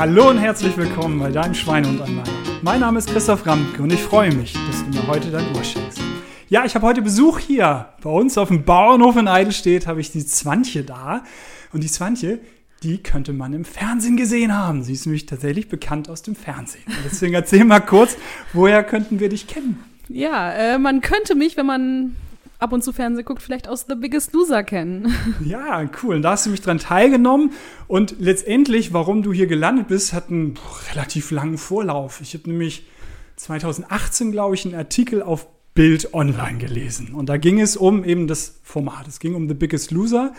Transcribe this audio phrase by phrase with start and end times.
[0.00, 2.24] Hallo und herzlich willkommen bei deinem Schweinehund Online.
[2.62, 5.62] Mein Name ist Christoph Ramke und ich freue mich, dass du mir heute dein Ohr
[5.62, 6.00] schenkst.
[6.48, 7.90] Ja, ich habe heute Besuch hier.
[8.02, 11.22] Bei uns auf dem Bauernhof in Eidelstedt habe ich die Zwantje da.
[11.74, 12.40] Und die Zwantje,
[12.82, 14.82] die könnte man im Fernsehen gesehen haben.
[14.82, 16.84] Sie ist nämlich tatsächlich bekannt aus dem Fernsehen.
[17.04, 18.16] Deswegen erzähl mal kurz,
[18.54, 19.84] woher könnten wir dich kennen?
[20.08, 22.16] Ja, äh, man könnte mich, wenn man
[22.60, 25.14] ab und zu Fernsehen guckt, vielleicht aus The Biggest Loser kennen.
[25.44, 26.16] Ja, cool.
[26.16, 27.52] Und da hast du mich dran teilgenommen.
[27.88, 30.54] Und letztendlich, warum du hier gelandet bist, hat einen
[30.90, 32.20] relativ langen Vorlauf.
[32.20, 32.86] Ich habe nämlich
[33.36, 37.14] 2018, glaube ich, einen Artikel auf Bild Online gelesen.
[37.14, 39.08] Und da ging es um eben das Format.
[39.08, 40.32] Es ging um The Biggest Loser.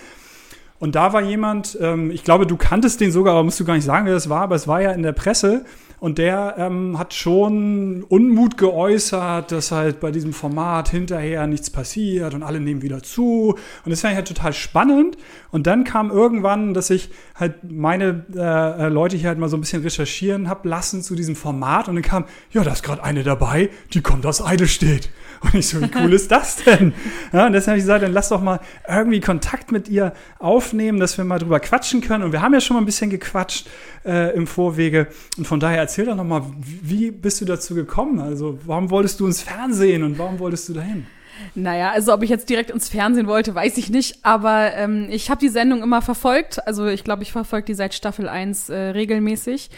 [0.80, 3.76] Und da war jemand, ähm, ich glaube, du kanntest den sogar, aber musst du gar
[3.76, 5.66] nicht sagen, wer das war, aber es war ja in der Presse.
[6.02, 12.34] Und der ähm, hat schon Unmut geäußert, dass halt bei diesem Format hinterher nichts passiert
[12.34, 13.56] und alle nehmen wieder zu.
[13.86, 15.16] Und das fand ich halt total spannend.
[15.52, 19.62] Und dann kam irgendwann, dass ich halt meine äh, Leute hier halt mal so ein
[19.62, 21.88] bisschen recherchieren hab lassen zu diesem Format.
[21.88, 25.12] Und dann kam, ja, da ist gerade eine dabei, die kommt aus Eidelstedt.
[25.42, 26.94] Und ich so, wie cool ist das denn?
[27.34, 31.00] Ja, und deshalb habe ich gesagt, dann lass doch mal irgendwie Kontakt mit ihr aufnehmen,
[31.00, 32.24] dass wir mal drüber quatschen können.
[32.24, 33.70] Und wir haben ja schon mal ein bisschen gequatscht
[34.06, 35.08] äh, im Vorwege.
[35.38, 38.22] Und von daher erzähl doch noch mal, wie bist du dazu gekommen?
[38.22, 41.06] Also warum wolltest du ins Fernsehen und warum wolltest du dahin?
[41.54, 44.24] Naja, also ob ich jetzt direkt ins Fernsehen wollte, weiß ich nicht.
[44.24, 46.66] Aber ähm, ich habe die Sendung immer verfolgt.
[46.66, 49.70] Also ich glaube, ich verfolge die seit Staffel 1 äh, regelmäßig.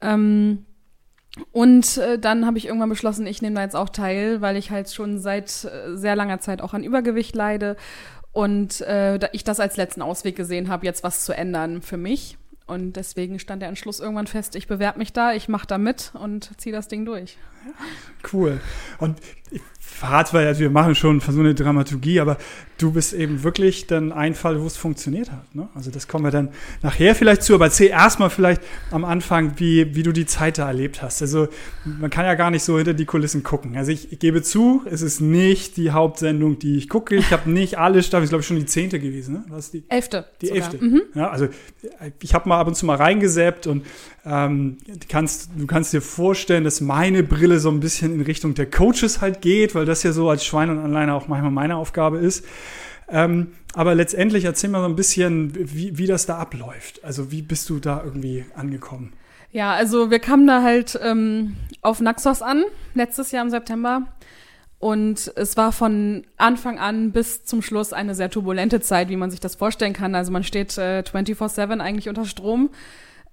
[0.00, 0.64] Ähm,
[1.50, 4.70] und äh, dann habe ich irgendwann beschlossen, ich nehme da jetzt auch teil, weil ich
[4.70, 7.76] halt schon seit äh, sehr langer Zeit auch an Übergewicht leide
[8.32, 12.38] und äh, ich das als letzten Ausweg gesehen habe, jetzt was zu ändern für mich.
[12.66, 16.12] Und deswegen stand der Entschluss irgendwann fest, ich bewerbe mich da, ich mache da mit
[16.14, 17.36] und ziehe das Ding durch.
[18.32, 18.60] Cool.
[18.98, 19.18] Und
[19.52, 19.60] ich
[20.02, 22.36] verrate, weil also wir machen schon so eine Dramaturgie, aber
[22.78, 25.54] du bist eben wirklich dann ein Fall, wo es funktioniert hat.
[25.54, 25.68] Ne?
[25.74, 26.48] Also das kommen wir dann
[26.82, 28.60] nachher vielleicht zu, aber erzähl erstmal vielleicht
[28.90, 31.22] am Anfang, wie, wie du die Zeit da erlebt hast.
[31.22, 31.46] Also
[31.84, 33.76] man kann ja gar nicht so hinter die Kulissen gucken.
[33.76, 37.14] Also ich, ich gebe zu, es ist nicht die Hauptsendung, die ich gucke.
[37.14, 39.34] Ich habe nicht alle Staffeln, ich glaube schon die zehnte gewesen.
[39.34, 39.44] Ne?
[39.48, 39.84] Was die?
[39.88, 40.26] Elfte.
[40.40, 40.62] Die sogar.
[40.62, 40.84] elfte.
[40.84, 41.02] Mhm.
[41.14, 41.48] Ja, also
[42.20, 43.86] ich habe mal ab und zu mal reingesäppt und
[44.24, 44.78] ähm,
[45.08, 49.20] kannst, du kannst dir vorstellen, dass meine Brille so ein bisschen in Richtung der Coaches
[49.20, 52.44] halt geht, weil das ja so als Schwein und Anleiner auch manchmal meine Aufgabe ist.
[53.08, 57.02] Ähm, aber letztendlich erzähl mal so ein bisschen, wie, wie das da abläuft.
[57.04, 59.12] Also wie bist du da irgendwie angekommen?
[59.50, 64.02] Ja, also wir kamen da halt ähm, auf Naxos an, letztes Jahr im September.
[64.78, 69.30] Und es war von Anfang an bis zum Schluss eine sehr turbulente Zeit, wie man
[69.30, 70.14] sich das vorstellen kann.
[70.14, 72.70] Also man steht äh, 24-7 eigentlich unter Strom.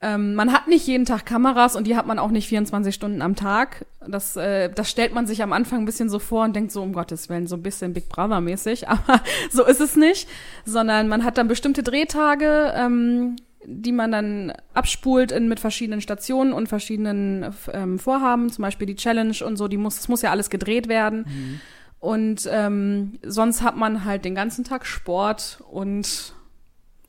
[0.01, 3.21] Ähm, man hat nicht jeden Tag Kameras und die hat man auch nicht 24 Stunden
[3.21, 3.85] am Tag.
[4.07, 6.81] Das, äh, das stellt man sich am Anfang ein bisschen so vor und denkt so,
[6.81, 8.87] um Gottes Willen, so ein bisschen Big Brother mäßig.
[8.89, 9.21] Aber
[9.51, 10.29] so ist es nicht,
[10.65, 16.53] sondern man hat dann bestimmte Drehtage, ähm, die man dann abspult in, mit verschiedenen Stationen
[16.53, 20.31] und verschiedenen ähm, Vorhaben, zum Beispiel die Challenge und so, die muss, das muss ja
[20.31, 21.25] alles gedreht werden.
[21.27, 21.61] Mhm.
[21.99, 26.33] Und ähm, sonst hat man halt den ganzen Tag Sport und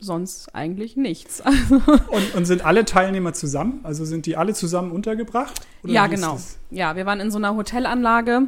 [0.01, 1.41] sonst eigentlich nichts.
[2.09, 3.79] und, und, sind alle Teilnehmer zusammen?
[3.83, 5.61] Also sind die alle zusammen untergebracht?
[5.83, 6.39] ja, genau.
[6.69, 8.47] Ja, wir waren in so einer Hotelanlage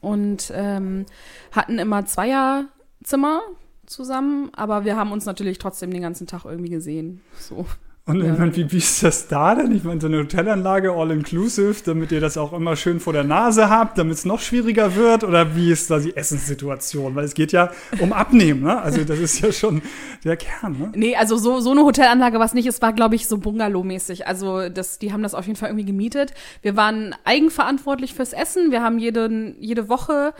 [0.00, 1.06] und ähm,
[1.52, 3.40] hatten immer Zweierzimmer
[3.86, 7.20] zusammen, aber wir haben uns natürlich trotzdem den ganzen Tag irgendwie gesehen.
[7.38, 7.66] So.
[8.10, 8.32] Und ja.
[8.34, 9.72] meine, wie, wie ist das da denn?
[9.72, 13.70] Ich meine, so eine Hotelanlage, all-inclusive, damit ihr das auch immer schön vor der Nase
[13.70, 15.22] habt, damit es noch schwieriger wird?
[15.22, 17.14] Oder wie ist da die Essenssituation?
[17.14, 18.80] Weil es geht ja um Abnehmen, ne?
[18.82, 19.82] Also das ist ja schon
[20.24, 20.92] der Kern, ne?
[20.94, 24.26] Nee, also so, so eine Hotelanlage, was nicht ist, war, glaube ich, so Bungalow-mäßig.
[24.26, 26.32] Also das, die haben das auf jeden Fall irgendwie gemietet.
[26.62, 28.72] Wir waren eigenverantwortlich fürs Essen.
[28.72, 30.34] Wir haben jede, jede Woche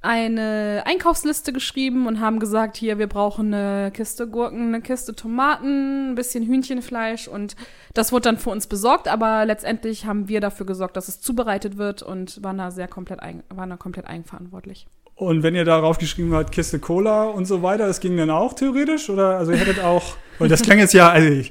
[0.00, 6.12] eine Einkaufsliste geschrieben und haben gesagt, hier, wir brauchen eine Kiste Gurken, eine Kiste Tomaten,
[6.12, 7.56] ein bisschen Hühnchenfleisch und
[7.94, 11.78] das wurde dann für uns besorgt, aber letztendlich haben wir dafür gesorgt, dass es zubereitet
[11.78, 14.86] wird und waren da sehr komplett, ein, waren da komplett eigenverantwortlich.
[15.16, 18.52] Und wenn ihr darauf geschrieben habt, Kiste Cola und so weiter, das ging dann auch
[18.52, 19.10] theoretisch?
[19.10, 21.50] Oder also ihr hättet auch, weil das klang jetzt ja, also ich,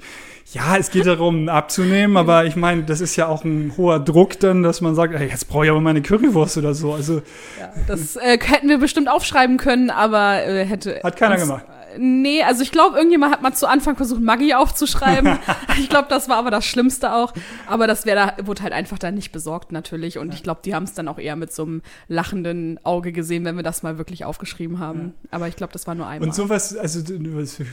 [0.54, 4.40] ja, es geht darum, abzunehmen, aber ich meine, das ist ja auch ein hoher Druck
[4.40, 6.94] dann, dass man sagt, ey, jetzt brauche ich aber meine Currywurst oder so.
[6.94, 7.22] Also
[7.60, 11.02] ja, das äh, hätten wir bestimmt aufschreiben können, aber äh, hätte.
[11.04, 11.66] Hat keiner gemacht.
[11.98, 15.38] Nee, also ich glaube, irgendjemand hat mal zu Anfang versucht, Maggi aufzuschreiben.
[15.80, 17.34] ich glaube, das war aber das Schlimmste auch.
[17.68, 20.18] Aber das wäre da, wurde halt einfach dann nicht besorgt natürlich.
[20.18, 23.46] Und ich glaube, die haben es dann auch eher mit so einem lachenden Auge gesehen,
[23.46, 25.14] wenn wir das mal wirklich aufgeschrieben haben.
[25.24, 25.30] Ja.
[25.32, 26.30] Aber ich glaube, das war nur einmal.
[26.30, 27.00] Und sowas, also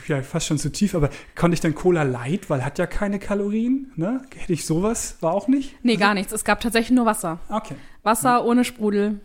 [0.07, 3.19] ja, fast schon zu tief, aber konnte ich dann Cola Light, weil hat ja keine
[3.19, 4.21] Kalorien, ne?
[4.35, 5.75] Hätte ich sowas, war auch nicht?
[5.83, 6.33] Nee, also, gar nichts.
[6.33, 7.39] Es gab tatsächlich nur Wasser.
[7.49, 7.75] Okay.
[8.03, 9.19] Wasser ohne Sprudel.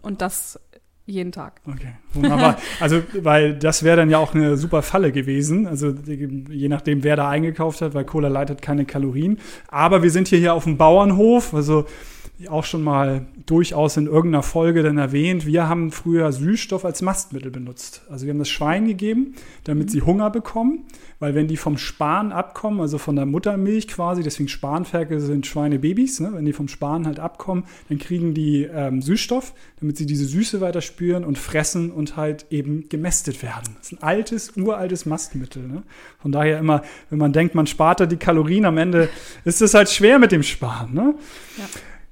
[0.00, 0.60] Und das
[1.08, 1.60] jeden Tag.
[1.66, 2.58] Okay, wunderbar.
[2.80, 5.66] also, weil das wäre dann ja auch eine super Falle gewesen.
[5.66, 9.38] Also, je nachdem, wer da eingekauft hat, weil Cola leitet keine Kalorien.
[9.68, 11.54] Aber wir sind hier, hier auf dem Bauernhof.
[11.54, 11.86] Also,
[12.48, 17.50] auch schon mal durchaus in irgendeiner Folge dann erwähnt, wir haben früher Süßstoff als Mastmittel
[17.50, 18.02] benutzt.
[18.08, 19.34] Also wir haben das Schwein gegeben,
[19.64, 20.84] damit sie Hunger bekommen,
[21.18, 26.20] weil wenn die vom Span abkommen, also von der Muttermilch quasi, deswegen Spanferkel sind Schweinebabys,
[26.20, 26.30] ne?
[26.32, 30.60] wenn die vom Span halt abkommen, dann kriegen die ähm, Süßstoff, damit sie diese Süße
[30.60, 33.76] weiter spüren und fressen und halt eben gemästet werden.
[33.78, 35.66] Das ist ein altes, uraltes Mastmittel.
[35.66, 35.82] Ne?
[36.20, 39.08] Von daher immer, wenn man denkt, man spart da die Kalorien, am Ende
[39.44, 40.94] ist es halt schwer mit dem Sparen.
[40.94, 41.14] Ne?
[41.56, 41.64] Ja.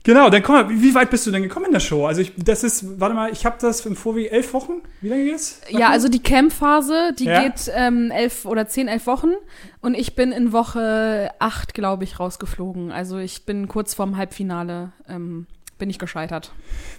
[0.06, 2.06] Genau, dann komm mal, wie weit bist du denn gekommen in der Show?
[2.06, 4.74] Also ich, das ist, warte mal, ich habe das im Vorweg elf Wochen.
[5.00, 5.60] Wie lange geht's?
[5.68, 7.42] Ja, also die Camp-Phase, die ja?
[7.42, 9.32] geht ähm, elf oder zehn, elf Wochen.
[9.80, 12.92] Und ich bin in Woche acht, glaube ich, rausgeflogen.
[12.92, 16.52] Also ich bin kurz vorm Halbfinale, ähm, bin ich gescheitert.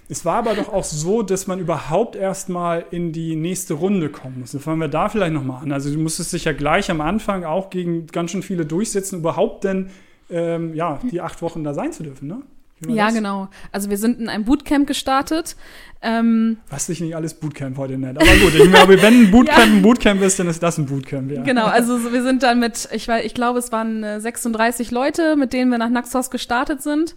[0.09, 4.41] Es war aber doch auch so, dass man überhaupt erstmal in die nächste Runde kommen
[4.41, 4.53] muss.
[4.59, 5.71] fangen wir da vielleicht nochmal an.
[5.71, 9.63] Also du musstest dich ja gleich am Anfang auch gegen ganz schön viele durchsetzen, überhaupt
[9.63, 9.91] denn
[10.29, 12.41] ähm, ja, die acht Wochen da sein zu dürfen, ne?
[12.85, 13.15] Ja, das?
[13.15, 13.47] genau.
[13.71, 15.55] Also wir sind in einem Bootcamp gestartet.
[16.01, 18.21] Ähm, Was sich nicht alles Bootcamp heute nennt.
[18.21, 19.63] Aber gut, ich glaube, wenn ein Bootcamp ja.
[19.63, 21.41] ein Bootcamp ist, dann ist das ein Bootcamp, ja.
[21.43, 25.53] Genau, also wir sind dann mit, ich, ich glaube, es waren 36 äh, Leute, mit
[25.53, 27.15] denen wir nach Naxos gestartet sind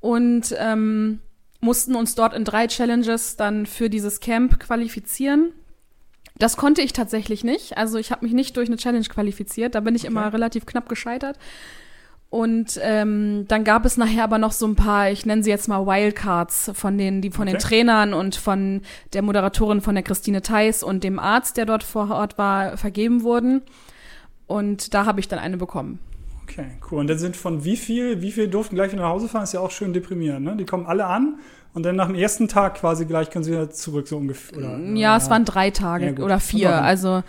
[0.00, 1.20] und ähm,
[1.60, 5.52] mussten uns dort in drei Challenges dann für dieses Camp qualifizieren.
[6.38, 7.76] Das konnte ich tatsächlich nicht.
[7.76, 9.74] Also ich habe mich nicht durch eine Challenge qualifiziert.
[9.74, 10.12] Da bin ich okay.
[10.12, 11.36] immer relativ knapp gescheitert.
[12.30, 15.66] Und ähm, dann gab es nachher aber noch so ein paar, ich nenne sie jetzt
[15.66, 17.56] mal Wildcards von den, die von okay.
[17.56, 18.82] den Trainern und von
[19.14, 23.22] der Moderatorin von der Christine Theis und dem Arzt, der dort vor Ort war, vergeben
[23.22, 23.62] wurden.
[24.46, 26.00] Und da habe ich dann eine bekommen.
[26.42, 27.00] Okay, cool.
[27.00, 29.44] Und dann sind von wie viel, wie viel durften gleich wieder nach Hause fahren?
[29.44, 30.56] Ist ja auch schön deprimierend, ne?
[30.56, 31.38] Die kommen alle an
[31.74, 34.58] und dann nach dem ersten Tag quasi gleich können sie wieder zurück, so ungefähr.
[34.58, 36.82] Oder, ja, ja, es waren drei Tage ja, oder vier.
[36.82, 37.22] Also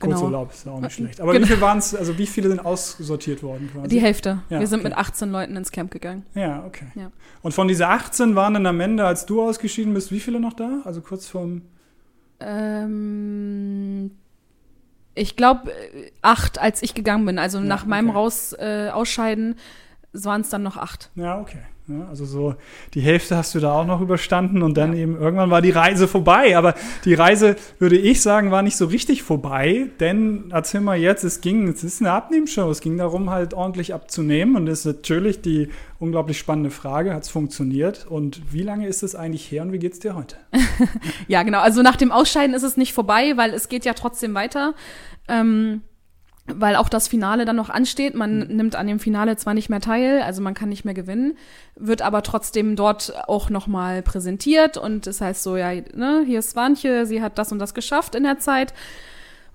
[0.00, 0.14] Genau.
[0.14, 1.20] Kurzurlaub ist ja auch nicht schlecht.
[1.20, 1.44] Aber genau.
[1.44, 3.88] wie viele waren es, also wie viele sind aussortiert worden quasi?
[3.88, 4.42] Die Hälfte.
[4.48, 4.88] Ja, Wir sind okay.
[4.88, 6.24] mit 18 Leuten ins Camp gegangen.
[6.34, 6.86] Ja, okay.
[6.94, 7.12] Ja.
[7.42, 10.54] Und von dieser 18 waren dann am Ende, als du ausgeschieden bist, wie viele noch
[10.54, 10.80] da?
[10.84, 11.62] Also kurz vorm.
[12.40, 14.12] Ähm,
[15.14, 15.70] ich glaube,
[16.22, 17.38] acht, als ich gegangen bin.
[17.38, 17.90] Also ja, nach okay.
[17.90, 19.56] meinem Raus, äh, Ausscheiden
[20.14, 21.10] waren es dann noch acht.
[21.14, 21.58] Ja, okay.
[22.08, 22.54] Also so
[22.94, 25.00] die Hälfte hast du da auch noch überstanden und dann ja.
[25.00, 26.56] eben irgendwann war die Reise vorbei.
[26.56, 31.24] Aber die Reise, würde ich sagen, war nicht so richtig vorbei, denn erzähl mal jetzt,
[31.24, 34.86] es ging, es ist eine Abnehmshow, es ging darum, halt ordentlich abzunehmen und das ist
[34.86, 39.62] natürlich die unglaublich spannende Frage, hat es funktioniert und wie lange ist es eigentlich her
[39.62, 40.36] und wie geht es dir heute?
[41.28, 44.34] ja, genau, also nach dem Ausscheiden ist es nicht vorbei, weil es geht ja trotzdem
[44.34, 44.74] weiter.
[45.28, 45.82] Ähm,
[46.46, 48.14] weil auch das Finale dann noch ansteht.
[48.14, 48.56] Man mhm.
[48.56, 51.36] nimmt an dem Finale zwar nicht mehr teil, also man kann nicht mehr gewinnen,
[51.76, 56.38] wird aber trotzdem dort auch nochmal präsentiert und es das heißt so, ja, ne, hier
[56.38, 58.74] ist Swantje, sie hat das und das geschafft in der Zeit.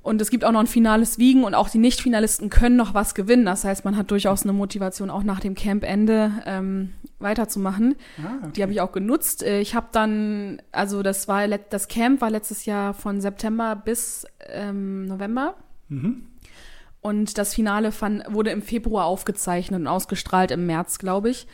[0.05, 3.15] Und es gibt auch noch ein finales Wiegen und auch die Nicht-Finalisten können noch was
[3.15, 3.43] gewinnen.
[3.43, 7.95] Das heißt, man hat durchaus eine Motivation, auch nach dem Campende ähm, weiterzumachen.
[8.19, 8.51] Ah, okay.
[8.55, 9.41] Die habe ich auch genutzt.
[9.41, 14.27] Äh, ich habe dann, also das war das Camp war letztes Jahr von September bis
[14.47, 15.55] ähm, November.
[15.89, 16.27] Mhm.
[17.05, 21.45] Und das Finale fand, wurde im Februar aufgezeichnet und ausgestrahlt im März, glaube ich.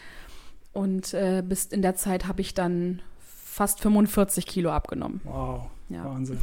[0.71, 5.19] Und äh, bis in der Zeit habe ich dann fast 45 Kilo abgenommen.
[5.25, 6.05] Wow, ja.
[6.05, 6.37] Wahnsinn.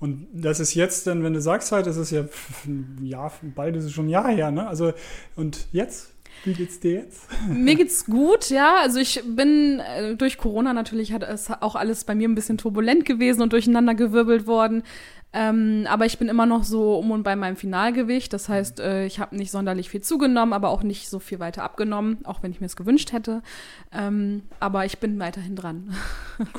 [0.00, 2.24] Und das ist jetzt dann, wenn du sagst halt, das ist ja
[2.66, 4.66] ein Jahr, beide ist schon ein Jahr her, ne?
[4.66, 4.94] Also,
[5.36, 6.12] und jetzt?
[6.44, 7.28] Wie geht's dir jetzt?
[7.48, 8.76] Mir geht's gut, ja.
[8.80, 12.58] Also ich bin äh, durch Corona natürlich hat es auch alles bei mir ein bisschen
[12.58, 14.82] turbulent gewesen und durcheinander gewirbelt worden.
[15.32, 18.32] Ähm, aber ich bin immer noch so um und bei meinem Finalgewicht.
[18.32, 21.62] Das heißt, äh, ich habe nicht sonderlich viel zugenommen, aber auch nicht so viel weiter
[21.62, 23.42] abgenommen, auch wenn ich mir es gewünscht hätte.
[23.92, 25.94] Ähm, aber ich bin weiterhin dran.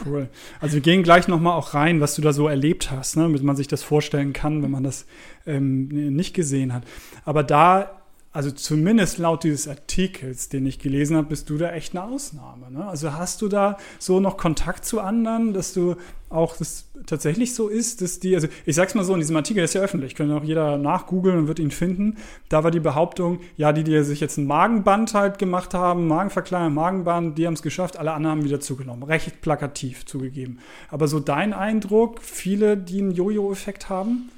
[0.05, 0.29] Cool.
[0.59, 3.23] Also wir gehen gleich noch mal auch rein, was du da so erlebt hast, ne?
[3.23, 5.07] damit man sich das vorstellen kann, wenn man das
[5.47, 6.83] ähm, nicht gesehen hat.
[7.25, 8.00] Aber da
[8.33, 12.71] also zumindest laut dieses Artikels, den ich gelesen habe, bist du da echt eine Ausnahme.
[12.71, 12.85] Ne?
[12.85, 15.97] Also hast du da so noch Kontakt zu anderen, dass du
[16.29, 19.61] auch das tatsächlich so ist, dass die, also ich sag's mal so, in diesem Artikel
[19.61, 22.15] ist ja öffentlich, können auch jeder nachgoogeln und wird ihn finden.
[22.47, 26.73] Da war die Behauptung, ja, die, die sich jetzt ein Magenband halt gemacht haben, Magenverkleidung,
[26.73, 29.03] Magenband, die haben es geschafft, alle anderen haben wieder zugenommen.
[29.03, 30.59] Recht plakativ zugegeben.
[30.89, 34.29] Aber so dein Eindruck, viele, die einen Jojo-Effekt haben?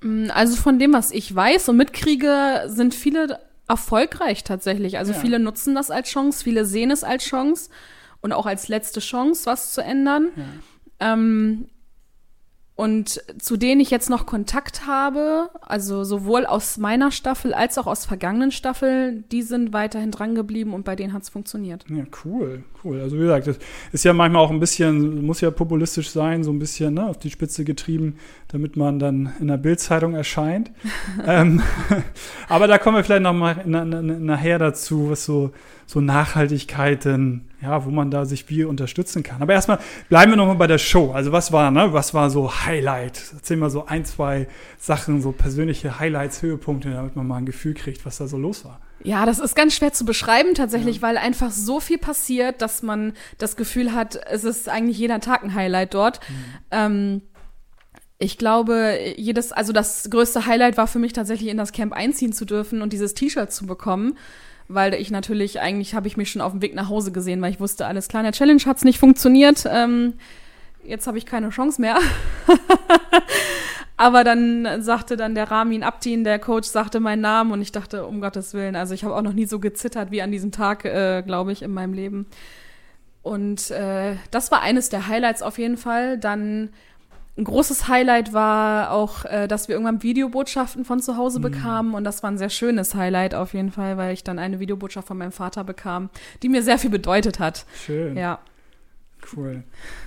[0.00, 4.98] Mm, also von dem, was ich weiß und mitkriege, sind viele erfolgreich tatsächlich.
[4.98, 5.18] Also ja.
[5.18, 7.70] viele nutzen das als Chance, viele sehen es als Chance
[8.20, 10.28] und auch als letzte Chance, was zu ändern.
[10.36, 11.12] Ja.
[11.12, 11.68] Ähm,
[12.76, 17.86] und zu denen ich jetzt noch Kontakt habe, also sowohl aus meiner Staffel als auch
[17.86, 21.86] aus vergangenen Staffeln, die sind weiterhin dran geblieben und bei denen hat es funktioniert.
[21.88, 23.00] Ja, cool, cool.
[23.00, 23.58] Also wie gesagt, das
[23.92, 27.18] ist ja manchmal auch ein bisschen, muss ja populistisch sein, so ein bisschen ne, auf
[27.18, 28.16] die Spitze getrieben,
[28.48, 30.70] damit man dann in der Bildzeitung erscheint.
[31.26, 31.62] ähm,
[32.48, 35.52] aber da kommen wir vielleicht noch mal nachher dazu, was so,
[35.86, 39.40] so Nachhaltigkeiten ja, wo man da sich wie unterstützen kann.
[39.40, 41.12] Aber erstmal bleiben wir nochmal bei der Show.
[41.12, 41.92] Also was war, ne?
[41.92, 43.22] Was war so Highlight?
[43.34, 44.46] Erzähl mal so ein, zwei
[44.78, 48.64] Sachen, so persönliche Highlights, Höhepunkte, damit man mal ein Gefühl kriegt, was da so los
[48.64, 48.80] war.
[49.02, 51.02] Ja, das ist ganz schwer zu beschreiben tatsächlich, ja.
[51.02, 55.44] weil einfach so viel passiert, dass man das Gefühl hat, es ist eigentlich jeder Tag
[55.44, 56.20] ein Highlight dort.
[56.28, 56.34] Mhm.
[56.70, 57.22] Ähm,
[58.18, 62.32] ich glaube, jedes, also das größte Highlight war für mich tatsächlich in das Camp einziehen
[62.32, 64.16] zu dürfen und dieses T-Shirt zu bekommen
[64.68, 67.50] weil ich natürlich, eigentlich habe ich mich schon auf dem Weg nach Hause gesehen, weil
[67.50, 69.64] ich wusste, alles klar, in der Challenge hat es nicht funktioniert.
[69.70, 70.14] Ähm,
[70.84, 71.98] jetzt habe ich keine Chance mehr.
[73.96, 78.06] Aber dann sagte dann der Ramin Abdin, der Coach, sagte meinen Namen und ich dachte,
[78.06, 80.84] um Gottes Willen, also ich habe auch noch nie so gezittert wie an diesem Tag,
[80.84, 82.26] äh, glaube ich, in meinem Leben.
[83.22, 86.18] Und äh, das war eines der Highlights auf jeden Fall.
[86.18, 86.70] Dann
[87.38, 91.42] ein großes Highlight war auch, äh, dass wir irgendwann Videobotschaften von zu Hause mhm.
[91.42, 91.94] bekamen.
[91.94, 95.08] Und das war ein sehr schönes Highlight auf jeden Fall, weil ich dann eine Videobotschaft
[95.08, 96.08] von meinem Vater bekam,
[96.42, 97.66] die mir sehr viel bedeutet hat.
[97.84, 98.16] Schön.
[98.16, 98.38] Ja.
[99.34, 99.64] Cool.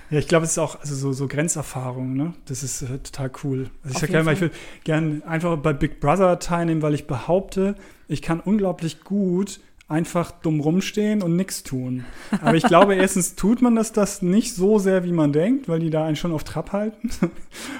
[0.08, 2.32] Ja, ich glaube, es ist auch also so, so Grenzerfahrung, ne?
[2.46, 3.70] Das ist äh, total cool.
[3.82, 4.50] Also ich sage gerne mal, ich will
[4.84, 7.76] gerne einfach bei Big Brother teilnehmen, weil ich behaupte,
[8.08, 9.60] ich kann unglaublich gut
[9.90, 12.04] einfach dumm rumstehen und nichts tun.
[12.40, 15.80] Aber ich glaube, erstens tut man das, das nicht so sehr, wie man denkt, weil
[15.80, 17.10] die da einen schon auf Trab halten.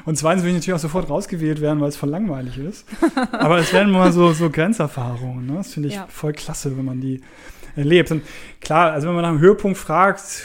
[0.05, 2.85] Und zweitens will ich natürlich auch sofort rausgewählt werden, weil es voll langweilig ist.
[3.33, 5.47] Aber es werden mal so, so Grenzerfahrungen.
[5.47, 5.55] Ne?
[5.59, 6.07] Das finde ich ja.
[6.09, 7.21] voll klasse, wenn man die
[7.76, 8.11] erlebt.
[8.11, 8.25] Und
[8.61, 10.43] klar, also wenn man nach einem Höhepunkt fragt,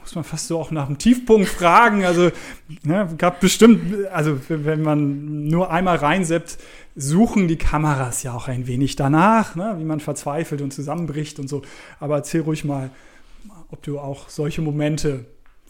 [0.00, 2.04] muss man fast so auch nach dem Tiefpunkt fragen.
[2.04, 2.30] Also
[2.82, 6.58] ne, gab bestimmt, also wenn man nur einmal reinseppt,
[6.96, 11.48] suchen die Kameras ja auch ein wenig danach, ne, wie man verzweifelt und zusammenbricht und
[11.48, 11.62] so.
[12.00, 12.90] Aber erzähl ruhig mal,
[13.70, 15.26] ob du auch solche Momente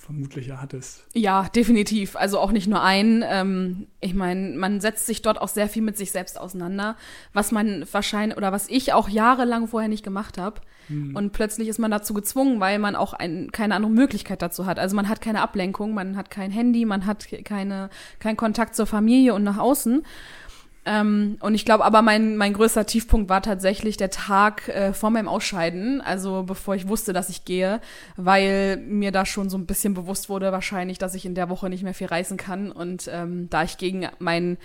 [0.07, 1.05] vermutlich ja hattest.
[1.15, 2.15] Ja, definitiv.
[2.15, 3.25] Also auch nicht nur einen.
[3.27, 6.97] Ähm, ich meine, man setzt sich dort auch sehr viel mit sich selbst auseinander,
[7.33, 10.61] was man wahrscheinlich oder was ich auch jahrelang vorher nicht gemacht habe.
[10.87, 11.17] Hm.
[11.17, 14.79] Und plötzlich ist man dazu gezwungen, weil man auch ein, keine andere Möglichkeit dazu hat.
[14.79, 17.91] Also man hat keine Ablenkung, man hat kein Handy, man hat keine,
[18.21, 20.05] keinen Kontakt zur Familie und nach außen.
[20.87, 25.11] Ähm, und ich glaube, aber mein, mein größter Tiefpunkt war tatsächlich der Tag äh, vor
[25.11, 27.81] meinem Ausscheiden, also bevor ich wusste, dass ich gehe,
[28.17, 31.69] weil mir da schon so ein bisschen bewusst wurde, wahrscheinlich, dass ich in der Woche
[31.69, 32.71] nicht mehr viel reisen kann.
[32.71, 34.59] Und ähm, da ich gegen meinen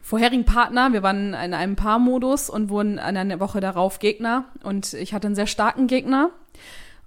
[0.00, 4.92] vorherigen Partner, wir waren in einem Paarmodus und wurden an einer Woche darauf Gegner und
[4.92, 6.30] ich hatte einen sehr starken Gegner.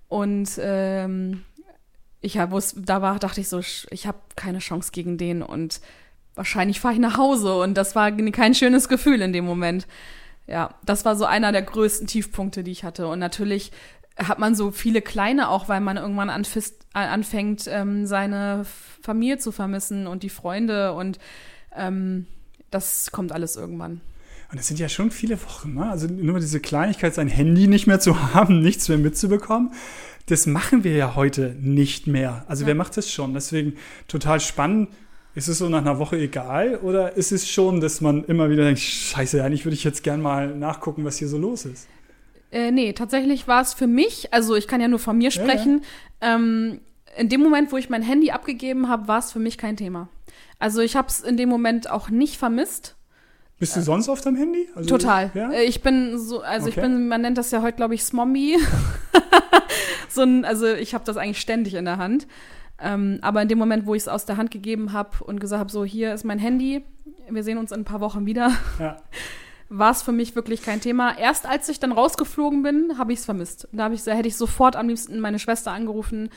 [0.09, 1.43] Und ähm,
[2.19, 5.79] ich hab, da war, dachte ich so, ich habe keine Chance gegen den und
[6.37, 9.87] wahrscheinlich fahre ich nach Hause und das war kein schönes Gefühl in dem Moment.
[10.45, 13.07] Ja, das war so einer der größten Tiefpunkte, die ich hatte.
[13.07, 13.71] Und natürlich
[14.17, 18.65] hat man so viele kleine auch, weil man irgendwann anfist, anfängt, ähm, seine
[19.01, 21.19] Familie zu vermissen und die Freunde und
[21.75, 22.27] ähm,
[22.71, 24.01] das kommt alles irgendwann.
[24.51, 25.89] Und es sind ja schon viele Wochen, ne?
[25.89, 29.73] Also nur diese Kleinigkeit, sein Handy nicht mehr zu haben, nichts mehr mitzubekommen,
[30.27, 32.45] das machen wir ja heute nicht mehr.
[32.47, 32.67] Also ja.
[32.67, 33.33] wer macht das schon?
[33.33, 33.73] Deswegen
[34.07, 34.89] total spannend
[35.37, 38.63] ist es so nach einer Woche egal oder ist es schon, dass man immer wieder
[38.63, 41.87] denkt, scheiße, eigentlich würde ich jetzt gern mal nachgucken, was hier so los ist?
[42.51, 45.83] Äh, nee, tatsächlich war es für mich, also ich kann ja nur von mir sprechen,
[46.21, 46.35] ja, ja.
[46.35, 46.81] Ähm,
[47.17, 50.09] in dem Moment, wo ich mein Handy abgegeben habe, war es für mich kein Thema.
[50.57, 52.95] Also ich habe es in dem Moment auch nicht vermisst.
[53.59, 54.67] Bist du sonst auf deinem Handy?
[54.75, 55.31] Also, total.
[55.35, 55.51] Ja?
[55.51, 56.79] Äh, ich bin so, also okay.
[56.79, 58.57] ich bin, man nennt das ja heute, glaube ich, Smombi.
[60.09, 62.25] so ein, also ich habe das eigentlich ständig in der Hand.
[62.79, 65.59] Ähm, aber in dem Moment, wo ich es aus der Hand gegeben habe und gesagt
[65.59, 66.83] habe, so hier ist mein Handy,
[67.29, 68.97] wir sehen uns in ein paar Wochen wieder, ja.
[69.69, 71.17] war es für mich wirklich kein Thema.
[71.17, 73.67] Erst als ich dann rausgeflogen bin, habe ich es vermisst.
[73.71, 76.29] Da ich, hätte ich sofort am liebsten meine Schwester angerufen.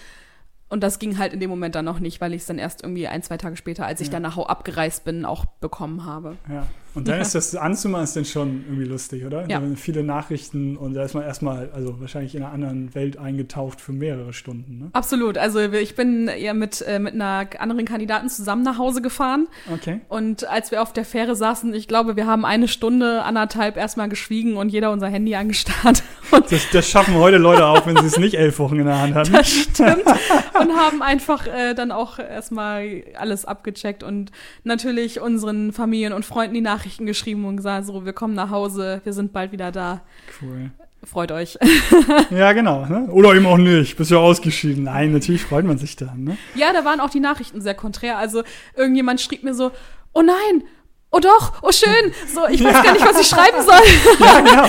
[0.69, 2.83] Und das ging halt in dem Moment dann noch nicht, weil ich es dann erst
[2.83, 4.13] irgendwie ein, zwei Tage später, als ich ja.
[4.13, 6.37] dann nach Hau abgereist bin, auch bekommen habe.
[6.49, 6.67] Ja.
[6.95, 9.49] Und dann ist das anzumachen, ist dann schon irgendwie lustig, oder?
[9.49, 9.63] Ja.
[9.77, 13.93] viele Nachrichten und da ist man erstmal, also wahrscheinlich in einer anderen Welt eingetaucht für
[13.93, 14.79] mehrere Stunden.
[14.79, 14.91] Ne?
[14.93, 15.39] Absolut.
[15.39, 19.47] Also ich bin ja mit, äh, mit einer anderen Kandidaten zusammen nach Hause gefahren.
[19.73, 20.01] Okay.
[20.09, 24.09] Und als wir auf der Fähre saßen, ich glaube, wir haben eine Stunde, anderthalb erstmal
[24.09, 26.03] geschwiegen und jeder unser Handy angestarrt.
[26.49, 29.17] Das, das, schaffen heute Leute auch, wenn sie es nicht elf Wochen in der Hand
[29.17, 29.33] hatten.
[29.33, 30.05] Das stimmt.
[30.07, 34.31] Und haben einfach äh, dann auch erstmal alles abgecheckt und
[34.63, 38.49] natürlich unseren Familien und Freunden die Nachrichten Nachrichten geschrieben und gesagt, so, wir kommen nach
[38.49, 40.01] Hause, wir sind bald wieder da.
[40.41, 40.71] Cool.
[41.05, 41.59] freut euch.
[42.31, 42.87] ja, genau.
[42.87, 43.07] Ne?
[43.11, 43.99] Oder eben auch nicht.
[43.99, 44.85] Bist ja ausgeschieden.
[44.85, 46.25] Nein, natürlich freut man sich dann.
[46.25, 46.39] Ne?
[46.55, 48.17] Ja, da waren auch die Nachrichten sehr konträr.
[48.17, 48.45] Also
[48.75, 49.73] irgendjemand schrieb mir so,
[50.15, 50.65] oh nein,
[51.11, 52.15] oh doch, oh schön.
[52.35, 52.83] So, ich weiß ja.
[52.83, 54.17] gar nicht, was ich schreiben soll.
[54.27, 54.69] ja, genau.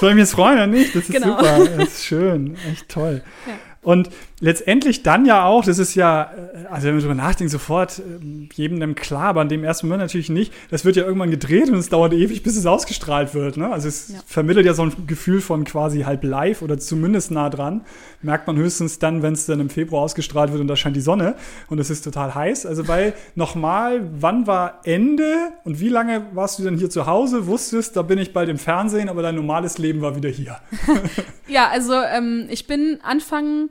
[0.00, 0.94] Soll ich mich jetzt freuen oder nicht?
[0.94, 1.36] Das ist genau.
[1.36, 1.66] super.
[1.76, 2.56] Das ist schön.
[2.72, 3.22] Echt toll.
[3.46, 3.52] Ja.
[3.82, 4.08] Und
[4.42, 8.48] letztendlich dann ja auch, das ist ja, äh, also wenn man darüber nachdenkt, sofort ähm,
[8.52, 10.52] jedem dem klar, aber in dem ersten Moment natürlich nicht.
[10.68, 13.56] Das wird ja irgendwann gedreht und es dauert ewig, bis es ausgestrahlt wird.
[13.56, 13.72] Ne?
[13.72, 14.18] Also es ja.
[14.26, 17.82] vermittelt ja so ein Gefühl von quasi halb live oder zumindest nah dran.
[18.20, 21.00] Merkt man höchstens dann, wenn es dann im Februar ausgestrahlt wird und da scheint die
[21.00, 21.36] Sonne
[21.68, 22.66] und es ist total heiß.
[22.66, 27.46] Also weil nochmal, wann war Ende und wie lange warst du denn hier zu Hause?
[27.46, 30.56] Wusstest, da bin ich bald im Fernsehen, aber dein normales Leben war wieder hier.
[31.46, 33.70] ja, also ähm, ich bin Anfang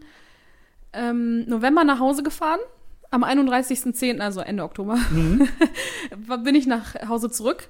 [0.94, 2.60] ähm, November nach Hause gefahren.
[3.10, 5.48] Am 31.10., also Ende Oktober, mhm.
[6.44, 7.68] bin ich nach Hause zurück.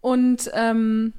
[0.00, 1.12] Und ähm,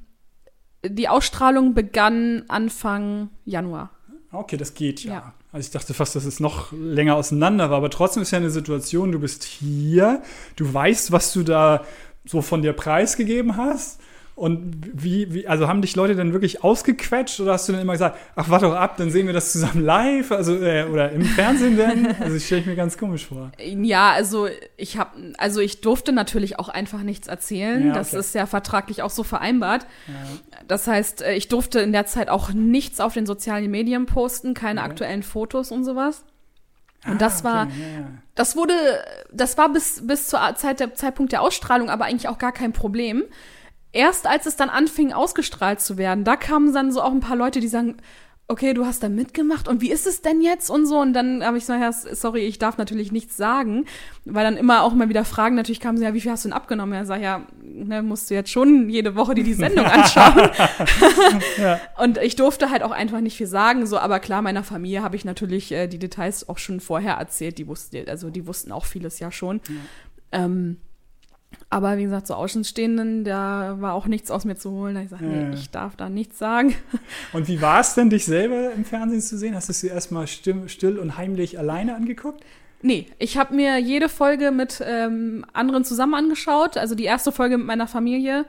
[0.84, 3.90] die Ausstrahlung begann Anfang Januar.
[4.32, 5.12] Okay, das geht ja.
[5.12, 5.34] ja.
[5.52, 8.50] Also ich dachte fast, dass es noch länger auseinander war, aber trotzdem ist ja eine
[8.50, 10.22] Situation, du bist hier,
[10.56, 11.84] du weißt, was du da
[12.24, 14.00] so von dir preisgegeben hast
[14.34, 17.92] und wie, wie, also haben dich Leute dann wirklich ausgequetscht oder hast du dann immer
[17.92, 21.22] gesagt, ach, warte doch ab, dann sehen wir das zusammen live, also äh, oder im
[21.22, 22.14] Fernsehen denn?
[22.18, 23.52] Also ich stelle ich mir ganz komisch vor.
[23.58, 27.88] Ja, also ich habe, also ich durfte natürlich auch einfach nichts erzählen.
[27.88, 29.86] Ja, das ist ja vertraglich auch so vereinbart.
[30.08, 30.14] Ja.
[30.66, 34.54] Das heißt, äh, ich durfte in der Zeit auch nichts auf den sozialen Medien posten,
[34.54, 34.90] keine okay.
[34.90, 36.24] aktuellen Fotos und sowas.
[37.04, 38.08] Und ah, das war, okay, yeah.
[38.34, 38.74] das wurde,
[39.32, 42.72] das war bis, bis zur Zeit der Zeitpunkt der Ausstrahlung aber eigentlich auch gar kein
[42.72, 43.24] Problem
[43.92, 47.36] erst als es dann anfing ausgestrahlt zu werden, da kamen dann so auch ein paar
[47.36, 47.96] Leute, die sagen,
[48.48, 51.44] okay, du hast da mitgemacht und wie ist es denn jetzt und so und dann
[51.44, 53.86] habe ich so, ja, sorry, ich darf natürlich nichts sagen,
[54.24, 56.48] weil dann immer auch mal wieder Fragen natürlich kamen, so, ja, wie viel hast du
[56.48, 56.94] denn abgenommen?
[56.94, 60.50] Ja, sag ja, ne, musst du jetzt schon jede Woche dir die Sendung anschauen.
[61.58, 61.80] ja.
[61.98, 65.16] Und ich durfte halt auch einfach nicht viel sagen, so, aber klar, meiner Familie habe
[65.16, 68.84] ich natürlich äh, die Details auch schon vorher erzählt, die wussten, also die wussten auch
[68.84, 69.60] vieles ja schon.
[69.68, 70.44] Ja.
[70.44, 70.78] Ähm,
[71.70, 74.94] aber wie gesagt, so Außenstehenden, da war auch nichts aus mir zu holen.
[74.94, 76.74] Da ich sage, nee, ich darf da nichts sagen.
[77.32, 79.54] Und wie war es denn, dich selber im Fernsehen zu sehen?
[79.54, 82.44] Hast du es dir erstmal still, still und heimlich alleine angeguckt?
[82.82, 86.76] Nee, ich habe mir jede Folge mit ähm, anderen zusammen angeschaut.
[86.76, 88.44] Also die erste Folge mit meiner Familie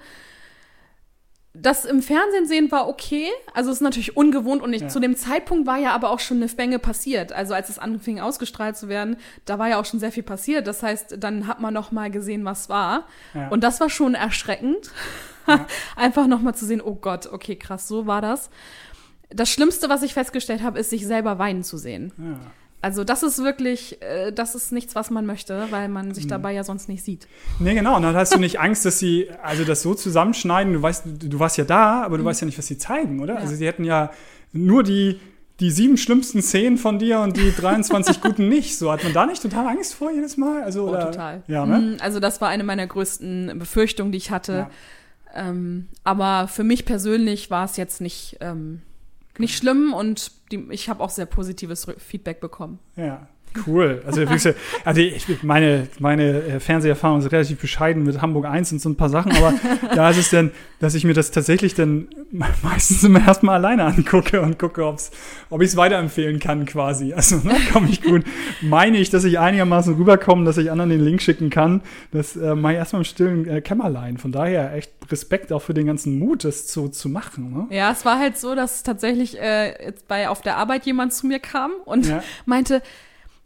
[1.55, 3.27] das im Fernsehen sehen war okay.
[3.53, 4.87] Also es ist natürlich ungewohnt und ich, ja.
[4.87, 7.31] zu dem Zeitpunkt war ja aber auch schon eine Menge passiert.
[7.31, 10.65] Also als es anfing ausgestrahlt zu werden, da war ja auch schon sehr viel passiert.
[10.65, 13.05] Das heißt, dann hat man noch mal gesehen, was war.
[13.35, 13.49] Ja.
[13.49, 14.91] Und das war schon erschreckend.
[15.45, 15.67] Ja.
[15.95, 18.49] Einfach noch mal zu sehen, oh Gott, okay, krass, so war das.
[19.29, 22.13] Das Schlimmste, was ich festgestellt habe, ist, sich selber weinen zu sehen.
[22.17, 22.39] Ja.
[22.83, 26.31] Also das ist wirklich, äh, das ist nichts, was man möchte, weil man sich mhm.
[26.31, 27.29] dabei ja sonst nicht sieht.
[27.59, 27.95] Nee, genau.
[27.95, 30.73] Und dann hast du nicht Angst, dass sie also das so zusammenschneiden.
[30.73, 32.27] Du weißt, du warst ja da, aber du mhm.
[32.27, 33.35] weißt ja nicht, was sie zeigen, oder?
[33.35, 33.39] Ja.
[33.39, 34.11] Also sie hätten ja
[34.51, 35.21] nur die,
[35.61, 38.77] die sieben schlimmsten Szenen von dir und die 23 guten nicht.
[38.77, 40.63] So hat man da nicht total Angst vor jedes Mal?
[40.63, 41.09] Also, oh, oder?
[41.09, 41.43] total.
[41.47, 41.79] Ja, ne?
[41.79, 44.67] Mhm, also das war eine meiner größten Befürchtungen, die ich hatte.
[45.33, 45.49] Ja.
[45.49, 48.39] Ähm, aber für mich persönlich war es jetzt nicht...
[48.41, 48.81] Ähm,
[49.39, 52.79] nicht schlimm und die, ich habe auch sehr positives Feedback bekommen.
[52.95, 53.27] Ja.
[53.67, 54.01] Cool.
[54.05, 54.21] Also,
[54.83, 58.95] also ich, meine, meine äh, Fernseherfahrung ist relativ bescheiden mit Hamburg 1 und so ein
[58.95, 59.53] paar Sachen, aber
[59.95, 62.07] da ist es dann, dass ich mir das tatsächlich dann
[62.61, 65.11] meistens immer erstmal alleine angucke und gucke, ob's,
[65.49, 67.13] ob ich es weiterempfehlen kann quasi.
[67.13, 68.23] Also ne, komme ich gut.
[68.61, 71.81] Meine ich, dass ich einigermaßen rüberkomme, dass ich anderen den Link schicken kann.
[72.11, 74.17] Das äh, mache ich erstmal im stillen äh, Kämmerlein.
[74.17, 77.53] Von daher echt Respekt auch für den ganzen Mut, das so zu machen.
[77.53, 77.75] Ne?
[77.75, 81.27] Ja, es war halt so, dass tatsächlich äh, jetzt bei auf der Arbeit jemand zu
[81.27, 82.23] mir kam und ja.
[82.45, 82.81] meinte,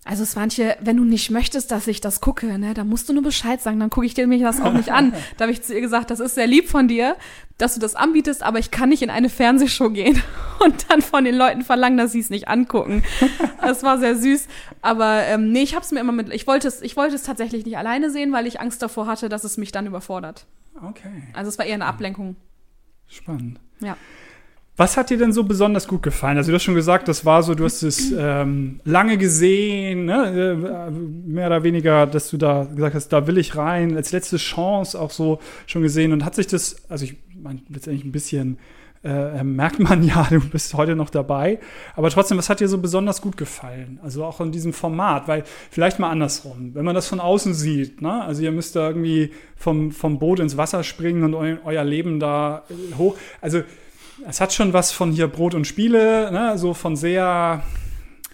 [0.07, 3.23] also Swantje, wenn du nicht möchtest, dass ich das gucke, ne, dann musst du nur
[3.23, 5.13] Bescheid sagen, dann gucke ich dir mir das auch nicht an.
[5.37, 7.17] da habe ich zu ihr gesagt, das ist sehr lieb von dir,
[7.57, 10.21] dass du das anbietest, aber ich kann nicht in eine Fernsehshow gehen
[10.63, 13.03] und dann von den Leuten verlangen, dass sie es nicht angucken.
[13.59, 14.47] Das war sehr süß,
[14.81, 17.23] aber ähm, nee, ich habe es mir immer mit, ich wollte es, ich wollte es
[17.23, 20.45] tatsächlich nicht alleine sehen, weil ich Angst davor hatte, dass es mich dann überfordert.
[20.81, 21.23] Okay.
[21.33, 22.37] Also es war eher eine Ablenkung.
[23.07, 23.59] Spannend.
[23.81, 23.97] Ja.
[24.77, 26.37] Was hat dir denn so besonders gut gefallen?
[26.37, 30.53] Also du hast schon gesagt, das war so, du hast es ähm, lange gesehen, ne?
[30.55, 34.37] Äh, mehr oder weniger, dass du da gesagt hast, da will ich rein, als letzte
[34.37, 36.13] Chance auch so schon gesehen.
[36.13, 38.59] Und hat sich das, also ich meine, letztendlich ein bisschen
[39.03, 41.59] äh, merkt man ja, du bist heute noch dabei.
[41.95, 43.99] Aber trotzdem, was hat dir so besonders gut gefallen?
[44.03, 48.03] Also auch in diesem Format, weil vielleicht mal andersrum, wenn man das von außen sieht,
[48.03, 48.23] ne?
[48.23, 52.19] also ihr müsst da irgendwie vom, vom Boot ins Wasser springen und eu, euer Leben
[52.19, 52.63] da
[52.97, 53.15] hoch.
[53.41, 53.63] Also
[54.25, 56.57] es hat schon was von hier Brot und Spiele, ne?
[56.57, 57.63] so von sehr,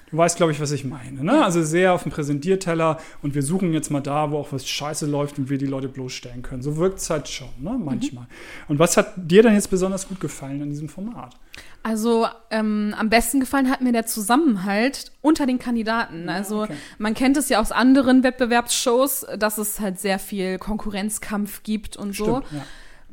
[0.09, 1.23] du weißt, glaube ich, was ich meine.
[1.23, 1.43] Ne?
[1.43, 5.05] Also sehr auf dem Präsentierteller und wir suchen jetzt mal da, wo auch was scheiße
[5.05, 6.61] läuft und wir die Leute bloßstellen können.
[6.61, 7.77] So wirkt es halt schon, ne?
[7.77, 8.23] manchmal.
[8.23, 8.29] Mhm.
[8.69, 11.35] Und was hat dir denn jetzt besonders gut gefallen an diesem Format?
[11.83, 16.29] Also ähm, am besten gefallen hat mir der Zusammenhalt unter den Kandidaten.
[16.29, 16.75] Also okay.
[16.97, 22.15] man kennt es ja aus anderen Wettbewerbsshows, dass es halt sehr viel Konkurrenzkampf gibt und
[22.15, 22.41] so.
[22.45, 22.65] Stimmt, ja.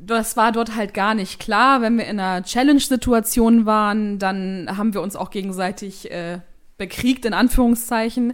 [0.02, 1.82] Das war dort halt gar nicht klar.
[1.82, 6.40] Wenn wir in einer Challenge-Situation waren, dann haben wir uns auch gegenseitig äh,
[6.78, 8.32] bekriegt, in Anführungszeichen.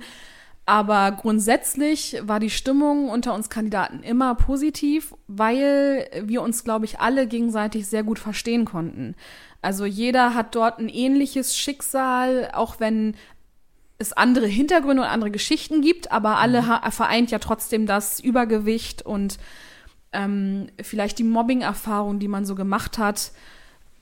[0.65, 7.01] Aber grundsätzlich war die Stimmung unter uns Kandidaten immer positiv, weil wir uns, glaube ich,
[7.01, 9.15] alle gegenseitig sehr gut verstehen konnten.
[9.63, 13.15] Also jeder hat dort ein ähnliches Schicksal, auch wenn
[13.99, 19.03] es andere Hintergründe und andere Geschichten gibt, aber alle ha- vereint ja trotzdem das Übergewicht
[19.03, 19.39] und
[20.17, 23.33] ähm, vielleicht die Mobbing-Erfahrung, die man so gemacht hat.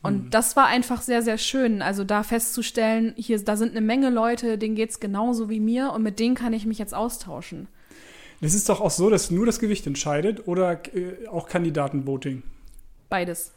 [0.02, 1.80] Und das war einfach sehr, sehr schön.
[1.80, 6.02] Also da festzustellen, hier, da sind eine Menge Leute, denen geht's genauso wie mir und
[6.02, 7.68] mit denen kann ich mich jetzt austauschen.
[8.42, 12.42] Es ist doch auch so, dass nur das Gewicht entscheidet oder äh, auch Kandidatenvoting.
[13.08, 13.52] Beides.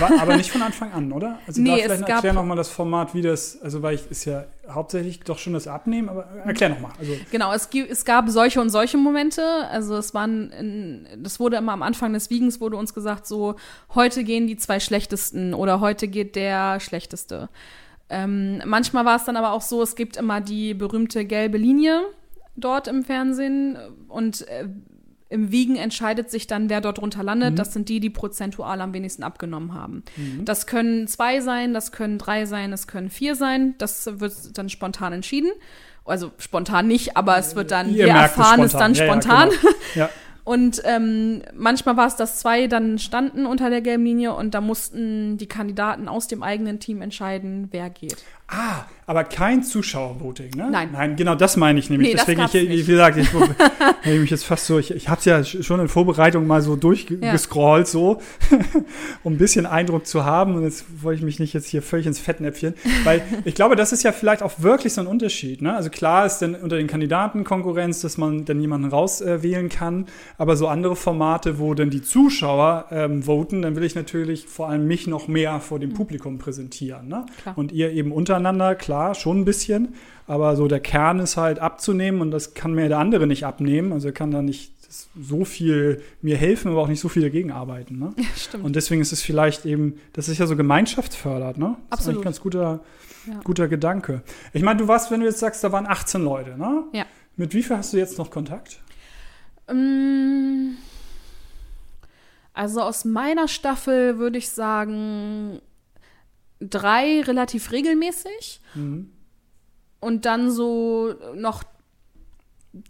[0.00, 1.38] War, aber nicht von Anfang an, oder?
[1.46, 4.10] Also Nee, da es vielleicht gab- erklär nochmal das Format, wie das, also weil ich
[4.10, 6.90] ist ja hauptsächlich doch schon das Abnehmen, aber erklär nochmal.
[6.98, 9.42] Also Genau, es, es gab solche und solche Momente.
[9.70, 13.54] Also es waren, in, das wurde immer am Anfang des Wiegens wurde uns gesagt, so
[13.94, 17.48] heute gehen die zwei schlechtesten oder heute geht der schlechteste.
[18.10, 22.00] Ähm, manchmal war es dann aber auch so, es gibt immer die berühmte gelbe Linie
[22.56, 24.66] dort im Fernsehen und äh,
[25.30, 27.58] im Wiegen entscheidet sich dann, wer dort drunter landet.
[27.58, 30.02] Das sind die, die prozentual am wenigsten abgenommen haben.
[30.44, 33.74] Das können zwei sein, das können drei sein, das können vier sein.
[33.78, 35.50] Das wird dann spontan entschieden.
[36.04, 38.94] Also spontan nicht, aber es wird dann, Ihr wir es erfahren es spontan.
[38.94, 39.50] dann Ja, ja, spontan.
[39.50, 39.74] genau.
[39.94, 40.10] ja.
[40.48, 44.62] Und ähm, manchmal war es, dass zwei dann standen unter der gelben Linie und da
[44.62, 48.24] mussten die Kandidaten aus dem eigenen Team entscheiden, wer geht.
[48.48, 50.68] Ah, aber kein Zuschauervoting, ne?
[50.70, 50.90] Nein.
[50.92, 52.10] Nein, genau das meine ich nämlich.
[52.10, 53.28] Nee, Deswegen, ich, wie gesagt, ich,
[54.04, 56.76] ich mich jetzt fast so, ich, ich habe es ja schon in Vorbereitung mal so
[56.76, 58.20] durchgescrollt, so,
[59.22, 60.56] um ein bisschen Eindruck zu haben.
[60.56, 63.94] Und jetzt wollte ich mich nicht jetzt hier völlig ins Fettnäpfchen, weil ich glaube, das
[63.94, 65.62] ist ja vielleicht auch wirklich so ein Unterschied.
[65.62, 65.74] Ne?
[65.74, 70.04] Also klar ist dann unter den Kandidaten Konkurrenz, dass man dann jemanden rauswählen äh, kann,
[70.36, 74.68] aber so andere Formate, wo dann die Zuschauer ähm, voten, dann will ich natürlich vor
[74.68, 77.08] allem mich noch mehr vor dem Publikum präsentieren.
[77.08, 77.24] Ne?
[77.40, 77.56] Klar.
[77.56, 79.94] Und ihr eben untereinander, klar, schon ein bisschen,
[80.26, 83.92] aber so der Kern ist halt abzunehmen und das kann mir der andere nicht abnehmen.
[83.92, 84.72] Also er kann da nicht
[85.20, 87.98] so viel mir helfen, aber auch nicht so viel dagegen arbeiten.
[87.98, 88.14] Ne?
[88.36, 88.64] Stimmt.
[88.64, 91.76] Und deswegen ist es vielleicht eben, das ist ja so gemeinschaftsfördert, ne?
[91.90, 92.08] Das ist Absolut.
[92.16, 92.80] eigentlich ein ganz guter,
[93.26, 93.40] Ja.
[93.44, 94.22] guter Gedanke.
[94.52, 96.84] Ich meine, du warst, wenn du jetzt sagst, da waren 18 Leute, ne?
[96.92, 97.04] Ja.
[97.36, 98.80] Mit wie viel hast du jetzt noch Kontakt?
[99.70, 100.76] Mm,
[102.54, 105.60] Also aus meiner Staffel würde ich sagen
[106.60, 109.10] drei relativ regelmäßig Mhm.
[110.00, 111.62] und dann so noch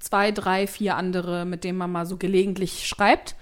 [0.01, 3.37] zwei, drei, vier andere, mit denen man mal so gelegentlich schreibt.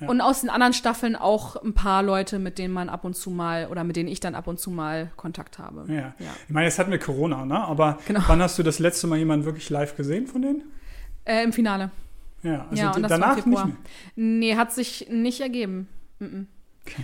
[0.00, 0.08] Ja.
[0.08, 3.30] Und aus den anderen Staffeln auch ein paar Leute, mit denen man ab und zu
[3.30, 5.84] mal oder mit denen ich dann ab und zu mal Kontakt habe.
[5.92, 6.14] Ja.
[6.20, 6.30] Ja.
[6.46, 7.58] Ich meine, jetzt hatten wir Corona, ne?
[7.58, 8.20] Aber Genau.
[8.28, 10.62] wann hast du das letzte Mal jemanden wirklich live gesehen von denen?
[11.24, 11.90] Äh, Im Finale.
[12.44, 13.70] Ja, also Ja, danach nicht mehr.
[14.14, 15.88] Nee, hat sich nicht ergeben.
[16.20, 16.26] Mhm.
[16.26, 16.46] Okay.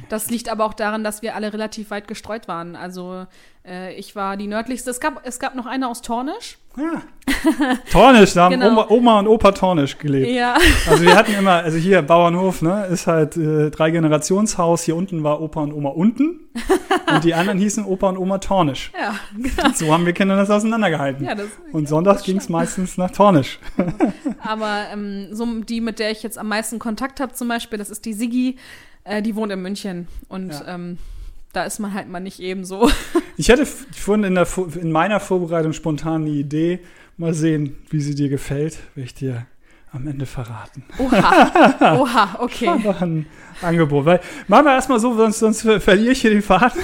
[0.09, 2.77] Das liegt aber auch daran, dass wir alle relativ weit gestreut waren.
[2.77, 3.27] Also
[3.67, 4.91] äh, ich war die nördlichste.
[4.91, 6.59] Es gab, es gab noch eine aus Tornisch.
[6.77, 7.03] Ja.
[7.93, 8.69] Tornisch, da haben Genau.
[8.71, 10.29] Oma, Oma und Opa Tornisch gelebt.
[10.31, 10.57] Ja.
[10.89, 14.83] Also wir hatten immer, also hier Bauernhof, ne, ist halt äh, drei Generationshaus.
[14.83, 16.41] Hier unten war Opa und Oma unten
[17.15, 18.91] und die anderen hießen Opa und Oma Tornisch.
[19.01, 19.15] Ja,
[19.75, 21.25] So haben wir Kinder das auseinandergehalten.
[21.25, 23.59] ja das, und sonntags ging es meistens nach Tornisch.
[24.43, 27.91] Aber ähm, so die, mit der ich jetzt am meisten Kontakt habe, zum Beispiel, das
[27.91, 28.57] ist die Sigi,
[29.05, 30.09] äh, die wohnt in München.
[30.29, 30.75] Und Ja.
[30.75, 30.99] ähm,
[31.53, 32.91] da ist man halt mal nicht eben so.
[33.37, 34.47] Ich hatte vorhin in, der,
[34.81, 36.79] in meiner Vorbereitung spontan die Idee,
[37.17, 39.47] mal sehen, wie sie dir gefällt, will ich dir
[39.91, 40.85] am Ende verraten.
[40.99, 42.69] Oha, oha, okay.
[42.69, 43.27] Einfach ein
[43.61, 44.05] Angebot.
[44.05, 46.81] Weil, machen wir erstmal so, sonst, sonst ver- verliere ich hier den Faden.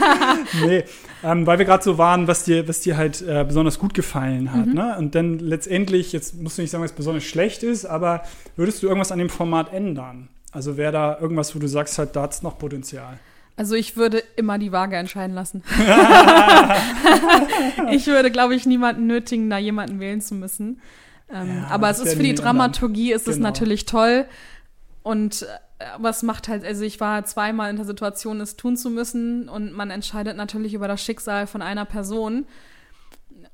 [0.66, 0.84] nee,
[1.22, 4.52] ähm, weil wir gerade so waren, was dir, was dir halt äh, besonders gut gefallen
[4.52, 4.66] hat.
[4.66, 4.74] Mhm.
[4.74, 4.96] Ne?
[4.98, 8.22] Und dann letztendlich, jetzt musst du nicht sagen, was besonders schlecht ist, aber
[8.56, 10.28] würdest du irgendwas an dem Format ändern?
[10.52, 13.18] Also wäre da irgendwas, wo du sagst, halt, da hat es noch Potenzial.
[13.56, 15.62] Also ich würde immer die Waage entscheiden lassen.
[17.90, 20.80] ich würde, glaube ich, niemanden nötigen, da jemanden wählen zu müssen.
[21.30, 22.44] Ähm, Ja, aber es ist für die anderen.
[22.44, 23.48] Dramaturgie ist es Genau.
[23.48, 24.26] natürlich toll.
[25.02, 28.90] Und äh, es macht halt, also ich war zweimal in der Situation, es tun zu
[28.90, 32.46] müssen und man entscheidet natürlich über das Schicksal von einer Person.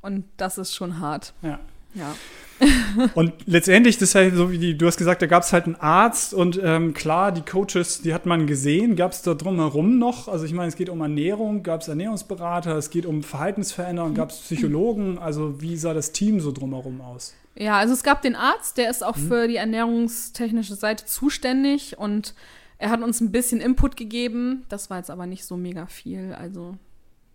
[0.00, 1.32] Und das ist schon hart.
[1.42, 1.58] Ja.
[1.94, 2.14] Ja.
[3.14, 5.66] Und letztendlich, das ist halt so wie die, du hast gesagt, da gab es halt
[5.66, 8.96] einen Arzt und ähm, klar, die Coaches, die hat man gesehen.
[8.96, 10.26] Gab es da drumherum noch?
[10.26, 14.30] Also ich meine, es geht um Ernährung, gab es Ernährungsberater, es geht um Verhaltensveränderung, gab
[14.30, 15.18] es Psychologen.
[15.18, 17.34] Also wie sah das Team so drumherum aus?
[17.54, 22.34] Ja, also es gab den Arzt, der ist auch für die ernährungstechnische Seite zuständig und
[22.78, 24.64] er hat uns ein bisschen Input gegeben.
[24.68, 26.34] Das war jetzt aber nicht so mega viel.
[26.38, 26.76] Also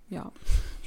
[0.09, 0.31] Ja.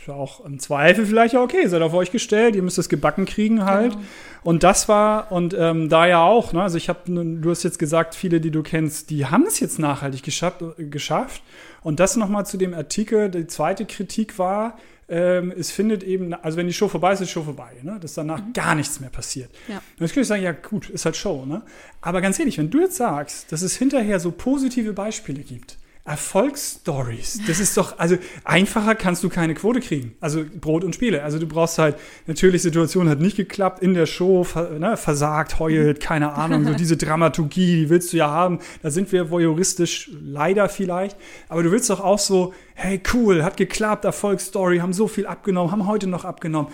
[0.07, 2.89] Ist ja auch im Zweifel vielleicht ja okay, seid auf euch gestellt, ihr müsst es
[2.89, 3.95] gebacken kriegen halt.
[3.95, 4.05] Genau.
[4.45, 7.81] Und das war, und ähm, da ja auch, ne, also ich habe, du hast jetzt
[7.81, 10.63] gesagt, viele, die du kennst, die haben es jetzt nachhaltig geschafft.
[10.79, 11.43] geschafft.
[11.83, 16.57] Und das nochmal zu dem Artikel, die zweite Kritik war, ähm, es findet eben, also
[16.57, 17.99] wenn die Show vorbei ist, ist die Show vorbei, ne?
[18.01, 19.51] dass danach gar nichts mehr passiert.
[19.67, 19.79] Ja.
[19.79, 21.63] Und jetzt könnte ich sagen, ja gut, ist halt Show, ne?
[22.01, 27.41] Aber ganz ehrlich, wenn du jetzt sagst, dass es hinterher so positive Beispiele gibt, Erfolgsstories,
[27.49, 30.15] das ist doch, also einfacher kannst du keine Quote kriegen.
[30.21, 31.25] Also Brot und Spiele.
[31.25, 31.97] Also du brauchst halt,
[32.29, 36.75] natürlich, Situation hat nicht geklappt, in der Show, ver, ne, versagt, heult, keine Ahnung, so
[36.79, 38.61] diese Dramaturgie, die willst du ja haben.
[38.83, 41.17] Da sind wir voyeuristisch, leider vielleicht.
[41.49, 45.73] Aber du willst doch auch so, hey cool, hat geklappt, Erfolgsstory, haben so viel abgenommen,
[45.73, 46.71] haben heute noch abgenommen.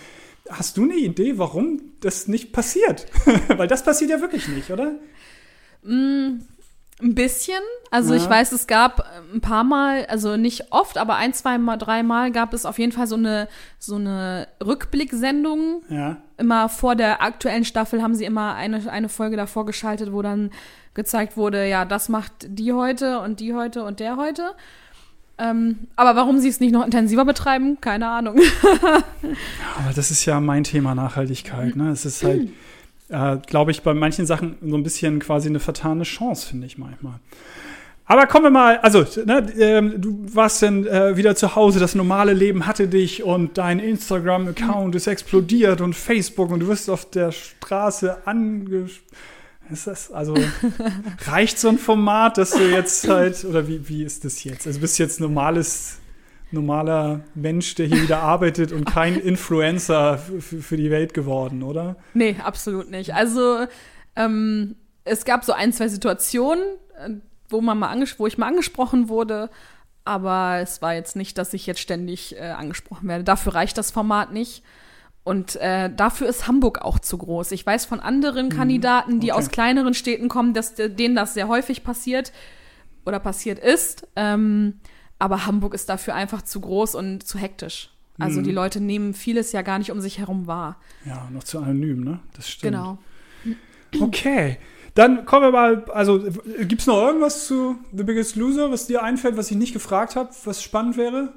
[0.50, 3.06] Hast du eine Idee, warum das nicht passiert?
[3.48, 4.92] Weil das passiert ja wirklich nicht, oder?
[5.84, 6.40] Mm,
[7.00, 7.60] ein bisschen.
[7.90, 8.20] Also Ja.
[8.22, 12.02] ich weiß, es gab ein paar Mal, also nicht oft, aber ein, zwei Mal, drei
[12.02, 15.82] Mal gab es auf jeden Fall so eine, so eine Rückblicksendung.
[15.88, 16.16] Ja.
[16.38, 20.50] Immer vor der aktuellen Staffel haben sie immer eine, eine Folge davor geschaltet, wo dann
[20.94, 24.52] gezeigt wurde, ja, das macht die heute und die heute und der heute.
[25.38, 28.38] Ähm, aber warum sie es nicht noch intensiver betreiben, keine Ahnung.
[29.78, 31.74] Aber das ist ja mein Thema Nachhaltigkeit.
[31.74, 31.90] Ne?
[31.90, 32.50] Es ist halt,
[33.12, 36.78] äh, glaube ich, bei manchen Sachen so ein bisschen quasi eine vertane Chance, finde ich
[36.78, 37.20] manchmal.
[38.04, 41.94] Aber kommen wir mal, also, ne, ähm, du warst dann äh, wieder zu Hause, das
[41.94, 47.08] normale Leben hatte dich und dein Instagram-Account ist explodiert und Facebook und du wirst auf
[47.10, 48.88] der Straße ange...
[49.70, 50.34] Ist das, also,
[51.26, 54.66] reicht so ein Format, dass du jetzt halt, oder wie, wie ist das jetzt?
[54.66, 55.98] Also, bist du jetzt normales,
[56.52, 61.96] normaler Mensch, der hier wieder arbeitet und kein Influencer für, die Welt geworden, oder?
[62.14, 63.14] Nee, absolut nicht.
[63.14, 63.66] Also
[64.16, 66.62] ähm, es gab so ein, zwei Situationen,
[66.98, 67.10] äh,
[67.48, 67.88] wo man mal
[68.18, 69.50] wo ich mal angesprochen wurde,
[70.04, 73.24] aber es war jetzt nicht, dass ich jetzt ständig äh, angesprochen werde.
[73.24, 74.62] Dafür reicht das Format nicht.
[75.24, 77.52] Und äh, dafür ist Hamburg auch zu groß.
[77.52, 79.32] Ich weiß von anderen Kandidaten, die Mhm.
[79.34, 79.38] okay.
[79.38, 82.32] aus kleineren Städten kommen, dass de- denen das sehr häufig passiert
[83.06, 84.08] oder passiert ist.
[84.16, 84.80] Ähm,
[85.22, 87.90] aber Hamburg ist dafür einfach zu groß und zu hektisch.
[88.18, 88.44] Also Mhm.
[88.44, 90.76] die Leute nehmen vieles ja gar nicht um sich herum wahr.
[91.06, 92.18] Ja, noch zu anonym, ne?
[92.34, 92.72] Das stimmt.
[92.74, 92.98] Genau.
[94.00, 94.58] Okay.
[94.94, 96.18] Dann kommen wir mal, also
[96.66, 100.16] gibt es noch irgendwas zu The Biggest Loser, was dir einfällt, was ich nicht gefragt
[100.16, 101.32] habe, was spannend wäre?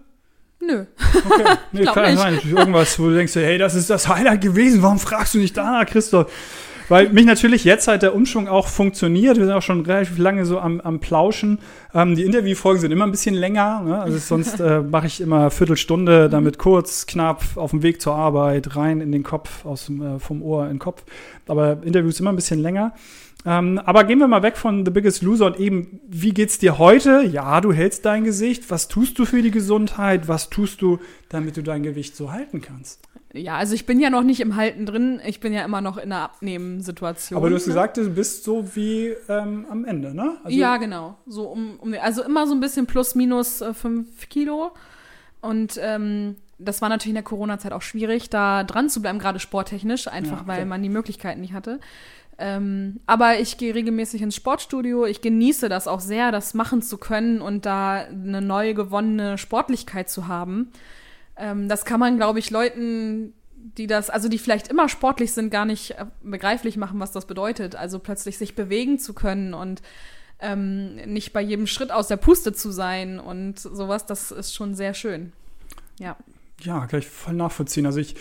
[0.59, 0.85] Nö.
[1.29, 2.17] Okay, nee, kann nicht.
[2.19, 2.39] sein.
[2.43, 5.85] Irgendwas, wo du denkst, hey, das ist das Highlight gewesen, warum fragst du nicht danach,
[5.85, 6.31] Christoph?
[6.87, 9.37] Weil mich natürlich jetzt halt der Umschwung auch funktioniert.
[9.37, 11.59] Wir sind auch schon relativ lange so am, am Plauschen.
[11.93, 13.81] Ähm, die Interviewfolgen sind immer ein bisschen länger.
[13.81, 13.99] Ne?
[13.99, 18.75] Also sonst äh, mache ich immer Viertelstunde, damit kurz, knapp, auf dem Weg zur Arbeit,
[18.75, 21.03] rein in den Kopf, aus dem, äh, vom Ohr in den Kopf.
[21.47, 22.93] Aber Interviews immer ein bisschen länger.
[23.47, 26.79] Ähm, aber gehen wir mal weg von The Biggest Loser und eben, wie geht's dir
[26.79, 27.21] heute?
[27.23, 28.71] Ja, du hältst dein Gesicht.
[28.71, 30.27] Was tust du für die Gesundheit?
[30.27, 33.01] Was tust du, damit du dein Gewicht so halten kannst?
[33.35, 35.19] Ja, also ich bin ja noch nicht im Halten drin.
[35.25, 37.37] Ich bin ja immer noch in einer Abnehmensituation.
[37.37, 37.73] Aber du hast ne?
[37.73, 40.37] gesagt, du bist so wie ähm, am Ende, ne?
[40.43, 41.17] Also, ja, genau.
[41.25, 44.71] So um, um, also immer so ein bisschen plus minus äh, fünf Kilo.
[45.41, 49.39] Und ähm, das war natürlich in der Corona-Zeit auch schwierig, da dran zu bleiben, gerade
[49.39, 50.47] sporttechnisch, einfach Ja, okay.
[50.47, 51.79] weil man die Möglichkeiten nicht hatte.
[52.37, 55.05] Ähm, aber ich gehe regelmäßig ins Sportstudio.
[55.05, 60.09] Ich genieße das auch sehr, das machen zu können und da eine neu gewonnene Sportlichkeit
[60.09, 60.71] zu haben.
[61.37, 63.33] Ähm, das kann man, glaube ich, Leuten,
[63.77, 67.25] die das, also die vielleicht immer sportlich sind, gar nicht äh, begreiflich machen, was das
[67.25, 67.75] bedeutet.
[67.75, 69.81] Also plötzlich sich bewegen zu können und
[70.39, 74.75] ähm, nicht bei jedem Schritt aus der Puste zu sein und sowas, das ist schon
[74.75, 75.31] sehr schön.
[75.99, 76.17] Ja.
[76.61, 77.85] Ja, kann ich voll nachvollziehen.
[77.85, 78.15] Also ich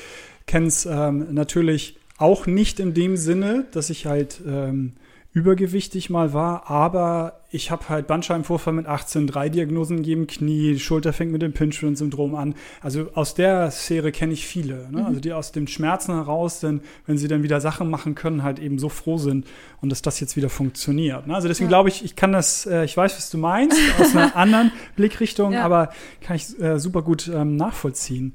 [0.46, 4.94] kenne es ähm, natürlich auch nicht in dem Sinne, dass ich halt ähm,
[5.33, 11.12] übergewichtig mal war, aber ich habe halt Bandscheibenvorfall mit 18, drei Diagnosen gegeben, Knie, Schulter
[11.12, 12.55] fängt mit dem Pinchon-Syndrom an.
[12.81, 15.07] Also aus der Sphäre kenne ich viele, ne?
[15.07, 18.59] also die aus den Schmerzen heraus, dann, wenn sie dann wieder Sachen machen können, halt
[18.59, 19.47] eben so froh sind
[19.81, 21.29] und dass das jetzt wieder funktioniert.
[21.29, 21.35] Ne?
[21.35, 21.77] Also deswegen Ja.
[21.77, 25.53] glaube ich, ich kann das, äh, ich weiß, was du meinst, aus einer anderen Blickrichtung,
[25.53, 25.62] Ja.
[25.64, 25.90] aber
[26.23, 28.35] kann ich äh, super gut ähm, nachvollziehen.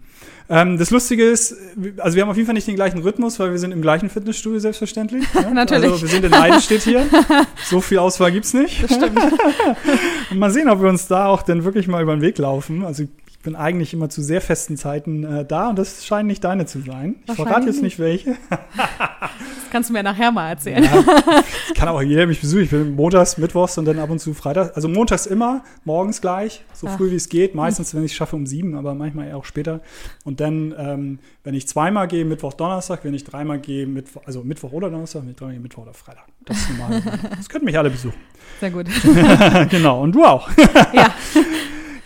[0.52, 1.56] Ähm, das Lustige ist,
[1.98, 4.10] also wir haben auf jeden Fall nicht den gleichen Rhythmus, weil wir sind im gleichen
[4.10, 5.26] Fitnessstudio selbstverständlich.
[5.34, 5.52] Ne?
[5.54, 5.92] Natürlich.
[5.92, 7.06] Also wir sind in Leidenstedt hier.
[7.66, 8.82] So viel Auswahl gibt's nicht.
[8.84, 9.09] Das stimmt.
[10.34, 12.86] Mal sehen, ob wir uns da auch dann wirklich mal über den Weg laufen.
[12.86, 13.06] Also
[13.50, 16.82] bin eigentlich immer zu sehr festen Zeiten äh, da und das scheinen nicht deine zu
[16.82, 17.16] sein.
[17.28, 18.36] Ich verrate jetzt nicht welche.
[19.40, 20.84] Das kannst du mir nachher mal erzählen.
[20.84, 21.04] Ja,
[21.76, 22.64] kann auch jeder mich besuchen.
[22.64, 24.72] Ich bin montags, mittwochs und dann ab und zu freitags.
[24.72, 26.98] Also montags immer, morgens gleich, so Ja.
[26.98, 27.54] früh wie es geht.
[27.54, 29.82] Meistens, wenn ich es schaffe, um sieben, aber manchmal eher auch später.
[30.24, 34.44] Und dann, ähm, wenn ich zweimal gehe, Mittwoch, Donnerstag, wenn ich dreimal gehe, Mittwoch, also
[34.44, 36.26] Mittwoch oder Donnerstag, wenn ich dreimal gehe, Mittwoch oder Freitag.
[36.46, 37.04] Das ist normal.
[37.38, 38.18] das könnten mich alle besuchen.
[38.60, 38.88] Sehr gut.
[39.70, 40.50] genau, und du auch.
[40.94, 41.14] Ja.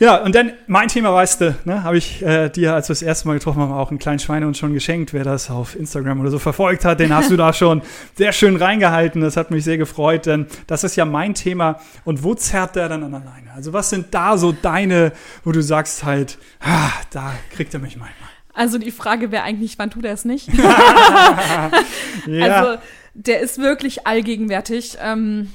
[0.03, 3.01] Ja, und dann mein Thema, weißt du, ne, habe ich äh, dir, als wir das
[3.01, 5.13] erste Mal getroffen haben, auch einen kleinen Schweinehund schon geschenkt.
[5.13, 7.81] Wer das auf Instagram oder so verfolgt hat, den hast du da schon
[8.13, 9.21] sehr schön reingehalten.
[9.21, 11.79] Das hat mich sehr gefreut, denn das ist ja mein Thema.
[12.03, 13.53] Und wo zerrt der dann an alleine?
[13.55, 15.13] Also was sind da so deine,
[15.45, 18.27] wo du sagst halt, ah, da kriegt er mich manchmal.
[18.53, 20.49] Also die Frage wäre eigentlich, wann tut er es nicht?
[22.27, 22.45] ja.
[22.45, 22.81] Also
[23.13, 24.97] der ist wirklich allgegenwärtig.
[25.01, 25.51] Ähm,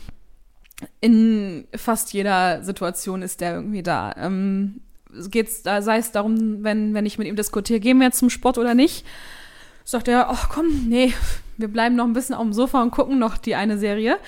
[1.00, 4.14] in fast jeder Situation ist der irgendwie da.
[4.16, 4.80] Ähm,
[5.30, 8.30] geht's da, sei es darum, wenn, wenn ich mit ihm diskutiere, gehen wir jetzt zum
[8.30, 9.06] Sport oder nicht?
[9.84, 11.14] Sagt er, ach komm, nee,
[11.56, 14.18] wir bleiben noch ein bisschen auf dem Sofa und gucken noch die eine Serie.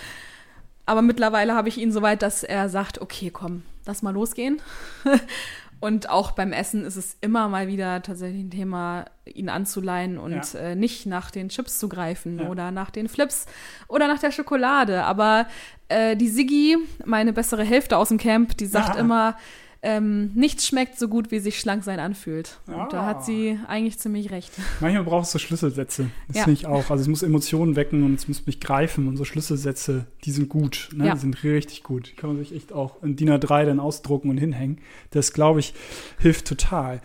[0.86, 4.60] Aber mittlerweile habe ich ihn so weit, dass er sagt, okay, komm, lass mal losgehen.
[5.80, 10.52] und auch beim Essen ist es immer mal wieder tatsächlich ein Thema, ihn anzuleihen und
[10.52, 10.60] Ja.
[10.60, 12.48] äh, nicht nach den Chips zu greifen Ja.
[12.48, 13.46] oder nach den Flips
[13.88, 15.04] oder nach der Schokolade.
[15.04, 15.46] Aber
[15.88, 19.00] äh, die Siggi, meine bessere Hälfte aus dem Camp, die sagt Ah.
[19.00, 19.36] immer,
[19.82, 22.58] ähm, nichts schmeckt so gut, wie sich schlank sein anfühlt.
[22.66, 22.86] Ah.
[22.90, 24.52] Da hat sie eigentlich ziemlich recht.
[24.80, 26.10] Manchmal brauchst du Schlüsselsätze.
[26.28, 26.44] Das Ja.
[26.44, 26.90] finde ich auch.
[26.90, 29.08] Also es muss Emotionen wecken und es muss mich greifen.
[29.08, 30.90] Und so Schlüsselsätze, die sind gut.
[30.94, 31.06] Ne?
[31.06, 31.14] Ja.
[31.14, 32.10] Die sind richtig gut.
[32.12, 34.78] Die kann man sich echt auch in DIN A3 dann ausdrucken und hinhängen.
[35.12, 35.72] Das, glaube ich,
[36.18, 37.00] hilft total.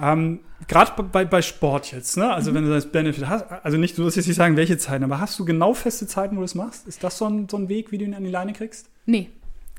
[0.00, 2.24] Ähm, Gerade bei, bei Sport jetzt, ne?
[2.26, 2.30] Mhm.
[2.30, 5.02] Also wenn du das Benefit hast, also nicht, du wirst jetzt nicht sagen, welche Zeiten,
[5.04, 6.86] aber hast du genau feste Zeiten, wo du das machst?
[6.86, 8.88] Ist das so ein, so ein Weg, wie du ihn an die Leine kriegst?
[9.06, 9.30] Nee.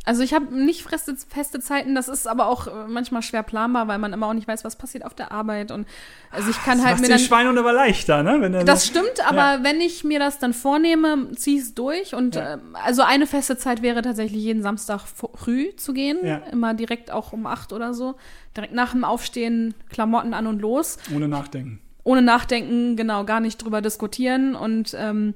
[0.03, 3.87] Also ich habe nicht feste, feste Zeiten, das ist aber auch äh, manchmal schwer planbar,
[3.87, 5.69] weil man immer auch nicht weiß, was passiert auf der Arbeit.
[5.69, 5.87] Und
[6.31, 7.19] also ich kann Das halt mir dann.
[7.19, 8.37] Schweinehund aber leichter, ne?
[8.39, 9.63] Wenn der Das stimmt, aber Ja.
[9.63, 12.15] wenn ich mir das dann vornehme, ziehe ich es durch.
[12.15, 12.53] Und Ja.
[12.55, 15.01] ähm, also eine feste Zeit wäre tatsächlich jeden Samstag
[15.35, 16.17] früh zu gehen.
[16.23, 16.37] Ja.
[16.51, 18.15] Immer direkt auch um acht oder so.
[18.57, 20.97] Direkt nach dem Aufstehen, Klamotten an und los.
[21.15, 21.79] ohne nachdenken.
[22.03, 24.55] Ohne nachdenken, genau, gar nicht drüber diskutieren.
[24.55, 25.35] Und ähm,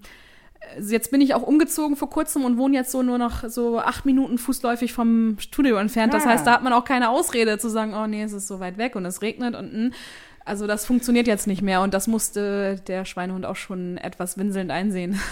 [0.90, 4.06] jetzt bin ich auch umgezogen vor kurzem und wohne jetzt so nur noch so acht
[4.06, 6.14] Minuten fußläufig vom Studio entfernt.
[6.14, 6.30] Das Ah.
[6.30, 8.78] heißt, da hat man auch keine Ausrede zu sagen, oh nee, es ist so weit
[8.78, 9.94] weg und es regnet und mm.
[10.44, 14.72] also das funktioniert jetzt nicht mehr und das musste der Schweinehund auch schon etwas winselnd
[14.72, 15.20] einsehen.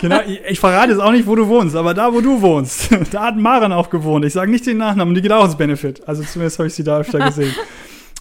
[0.00, 2.90] Genau, ich, ich verrate jetzt auch nicht, wo du wohnst, aber da, wo du wohnst,
[3.12, 4.24] da hat Maren auch gewohnt.
[4.24, 6.06] Ich sage nicht den Nachnamen, die geht auch ins Benefit.
[6.08, 7.54] Also zumindest habe ich sie da öfter gesehen.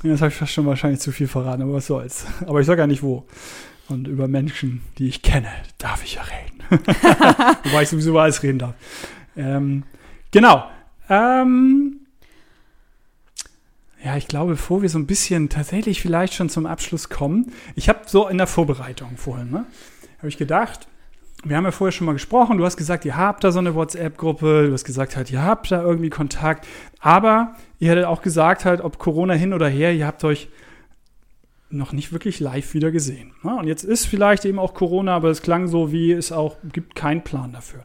[0.04, 2.26] Ja, Das habe ich fast schon wahrscheinlich zu viel verraten, aber was soll's.
[2.46, 3.24] Aber ich sage ja nicht wo.
[3.90, 6.64] Und über Menschen, die ich kenne, darf ich ja reden.
[7.64, 8.76] Wobei ich sowieso über alles reden darf.
[9.36, 9.84] Ähm,
[10.32, 10.70] genau.
[11.10, 12.00] Ähm,
[14.04, 17.90] ja, ich glaube, bevor wir so ein bisschen tatsächlich vielleicht schon zum Abschluss kommen, ich
[17.90, 19.66] habe so in der Vorbereitung vorhin, ne,
[20.18, 20.88] habe ich gedacht,
[21.46, 23.76] wir haben ja vorher schon mal gesprochen, du hast gesagt, ihr habt da so eine
[23.76, 26.68] WhatsApp-Gruppe, du hast gesagt halt, ihr habt da irgendwie Kontakt,
[27.00, 30.48] aber ihr hättet auch gesagt halt, ob Corona hin oder her, ihr habt euch
[31.74, 33.34] noch nicht wirklich live wieder gesehen.
[33.44, 33.56] ne?
[33.56, 36.96] Und jetzt ist vielleicht eben auch Corona, aber es klang so, wie es auch gibt
[36.96, 37.84] keinen Plan dafür.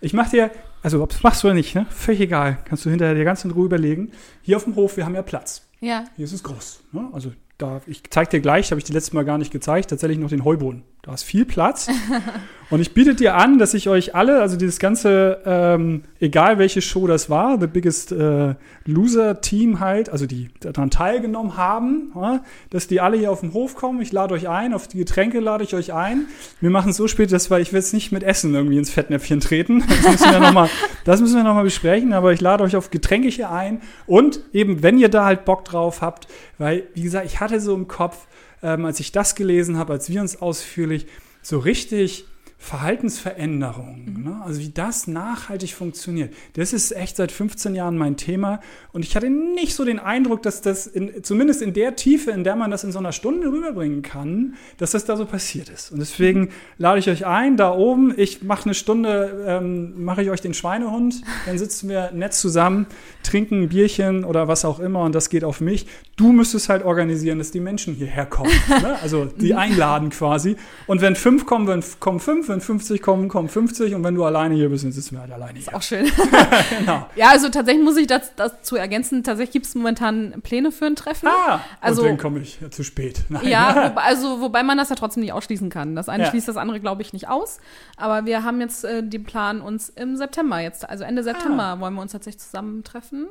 [0.00, 0.50] Ich mache dir,
[0.82, 1.86] also ob es machst du oder nicht, ne?
[1.90, 4.10] völlig egal, kannst du hinterher dir ganz in Ruhe überlegen.
[4.42, 5.68] Hier auf dem Hof, wir haben ja Platz.
[5.80, 6.04] Ja.
[6.16, 6.84] Hier ist es groß.
[6.92, 7.08] Ne?
[7.12, 10.18] Also da, ich zeige dir gleich, habe ich dir letztes Mal gar nicht gezeigt, tatsächlich
[10.18, 10.84] noch den Heuboden.
[11.02, 11.88] Da ist viel Platz.
[12.68, 16.82] Und ich biete dir an, dass ich euch alle, also dieses ganze, ähm, egal welche
[16.82, 22.42] Show das war, The Biggest äh, Loser Team halt, also die daran teilgenommen haben, ja,
[22.70, 24.00] dass die alle hier auf den Hof kommen.
[24.00, 26.26] Ich lade euch ein, auf die Getränke lade ich euch ein.
[26.60, 28.90] Wir machen es so spät, dass wir, ich will jetzt nicht mit Essen irgendwie ins
[28.90, 29.84] Fettnäpfchen treten.
[29.86, 30.68] Das müssen wir nochmal,
[31.06, 33.80] noch mal besprechen, aber ich lade euch auf Getränke hier ein.
[34.06, 36.26] Und eben, wenn ihr da halt Bock drauf habt,
[36.58, 38.26] weil, wie gesagt, ich hatte so im Kopf,
[38.62, 41.06] ähm, als ich das gelesen habe, als wir uns ausführlich
[41.42, 42.26] so richtig
[42.58, 44.40] Verhaltensveränderungen, ne?
[44.44, 46.34] also wie das nachhaltig funktioniert.
[46.54, 48.60] Das ist echt seit 15 Jahren mein Thema
[48.92, 52.44] und ich hatte nicht so den Eindruck, dass das in, zumindest in der Tiefe, in
[52.44, 55.92] der man das in so einer Stunde rüberbringen kann, dass das da so passiert ist.
[55.92, 60.30] Und deswegen lade ich euch ein, da oben, ich mache eine Stunde, ähm, mache ich
[60.30, 62.86] euch den Schweinehund, dann sitzen wir nett zusammen,
[63.22, 65.86] trinken ein Bierchen oder was auch immer und das geht auf mich.
[66.16, 68.50] Du müsstest halt organisieren, dass die Menschen hierher kommen.
[68.68, 68.98] ne?
[69.02, 70.56] Also die einladen quasi.
[70.86, 74.24] Und wenn fünf kommen, wenn, kommen fünf, wenn 50 kommen, kommen 50 und wenn du
[74.24, 75.74] alleine hier bist, dann sitzen wir halt alleine hier.
[75.74, 76.06] Auch schön.
[76.78, 77.06] Genau.
[77.16, 80.96] ja, also tatsächlich muss ich das, dazu ergänzen, tatsächlich gibt es momentan Pläne für ein
[80.96, 81.28] Treffen.
[81.28, 83.20] Ah, Also- und dann komme ich ja, zu spät.
[83.28, 83.46] Nein.
[83.48, 85.94] Ja, wobei, also wobei man das ja trotzdem nicht ausschließen kann.
[85.96, 86.30] Das eine Ja.
[86.30, 87.58] schließt das andere, glaube ich, nicht aus.
[87.96, 91.80] Aber wir haben jetzt äh, den Plan, uns im September jetzt, also Ende September, Ah.
[91.80, 93.26] wollen wir uns tatsächlich zusammentreffen.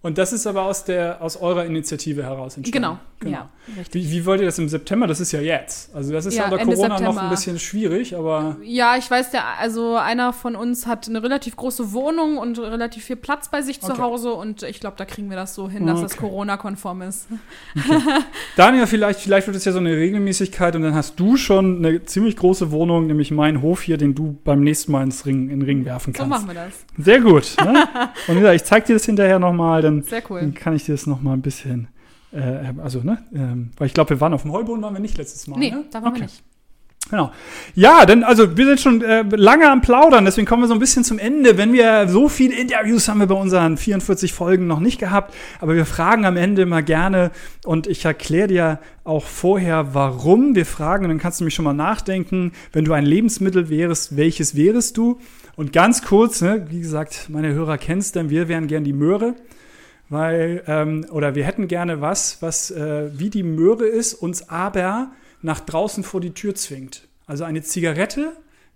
[0.00, 2.98] Und das ist aber aus, der, aus eurer Initiative heraus entstanden.
[3.20, 4.04] Genau, ja, richtig.
[4.04, 5.08] Wie, wie wollt ihr das im September?
[5.08, 5.92] Das ist ja jetzt.
[5.94, 7.22] Also das ist Ja, ja, unter Ende Corona noch September.
[7.22, 11.56] ein bisschen schwierig, aber Ja, ich weiß, der, also einer von uns hat eine relativ
[11.56, 14.00] große Wohnung und relativ viel Platz bei sich zu Okay.
[14.00, 16.20] Hause und ich glaube, da kriegen wir das so hin, dass das Okay.
[16.28, 17.26] Corona-konform ist.
[18.56, 22.04] Daniel, vielleicht, vielleicht wird es ja so eine Regelmäßigkeit und dann hast du schon eine
[22.04, 25.60] ziemlich große Wohnung, nämlich meinen Hof hier, den du beim nächsten Mal ins Ring, in
[25.60, 26.30] den Ring werfen So kannst.
[26.30, 26.72] machen wir das.
[27.04, 27.56] Sehr gut.
[27.64, 27.88] Ne?
[28.28, 30.40] Und wie gesagt, ich zeig dir das hinterher nochmal, dann dann, Sehr cool.
[30.40, 31.88] dann kann ich dir das noch mal ein bisschen,
[32.32, 35.18] äh, also, ne, ähm, weil ich glaube, wir waren auf dem Heuboden, waren wir nicht
[35.18, 35.84] letztes Mal, Nee, ne?
[35.90, 36.20] da waren okay.
[36.20, 36.42] wir nicht.
[37.10, 37.32] Genau.
[37.74, 40.80] Ja, denn also wir sind schon äh, lange am Plaudern, deswegen kommen wir so ein
[40.80, 41.56] bisschen zum Ende.
[41.56, 45.74] Wenn wir so viele Interviews haben wir bei unseren 44 Folgen noch nicht gehabt, aber
[45.74, 47.30] wir fragen am Ende immer gerne
[47.64, 51.04] und ich erkläre dir auch vorher, warum wir fragen.
[51.04, 54.98] Und dann kannst du mich schon mal nachdenken, wenn du ein Lebensmittel wärst, welches wärest
[54.98, 55.18] du?
[55.56, 59.34] Und ganz kurz, ne, wie gesagt, meine Hörer kennst denn, wir wären gern die Möhre
[60.08, 65.12] weil ähm, oder wir hätten gerne was, was äh, wie die Möhre ist, uns aber
[65.42, 67.08] nach draußen vor die Tür zwingt.
[67.26, 68.32] Also eine Zigarette,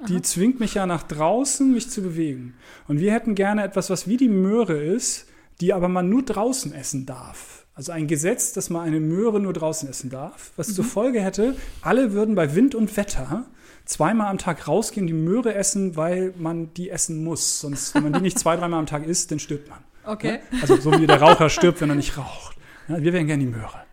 [0.09, 2.55] die zwingt mich ja nach draußen, mich zu bewegen.
[2.89, 5.27] Und wir hätten gerne etwas, was wie die Möhre ist,
[5.61, 7.67] die aber man nur draußen essen darf.
[7.75, 11.57] Also ein Gesetz, dass man eine Möhre nur draußen essen darf, was zur Folge hätte,
[11.81, 13.47] alle würden bei Wind und Wetter
[13.87, 17.61] zweimal am Tag rausgehen, die Möhre essen, weil man die essen muss.
[17.61, 19.79] Sonst, wenn man die nicht zwei, dreimal am Tag isst, dann stirbt man.
[20.05, 20.41] Okay.
[20.51, 20.61] Ne?
[20.63, 22.57] Also so wie der Raucher stirbt, wenn er nicht raucht.
[22.89, 23.85] Ja, wir wären gerne die Möhre.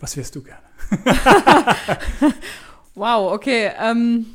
[0.00, 0.62] Was wärst du gerne?
[2.94, 3.70] Wow, okay.
[3.78, 4.26] Ähm,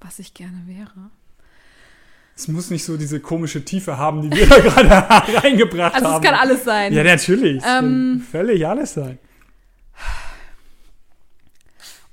[0.00, 1.10] was ich gerne wäre.
[2.36, 6.22] Es muss nicht so diese komische Tiefe haben, die wir da gerade reingebracht Also haben.
[6.22, 6.92] es kann alles sein.
[6.92, 7.62] Ja, natürlich.
[7.66, 9.18] Ähm, völlig alles sein.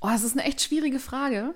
[0.00, 1.54] Oh, das ist eine echt schwierige Frage.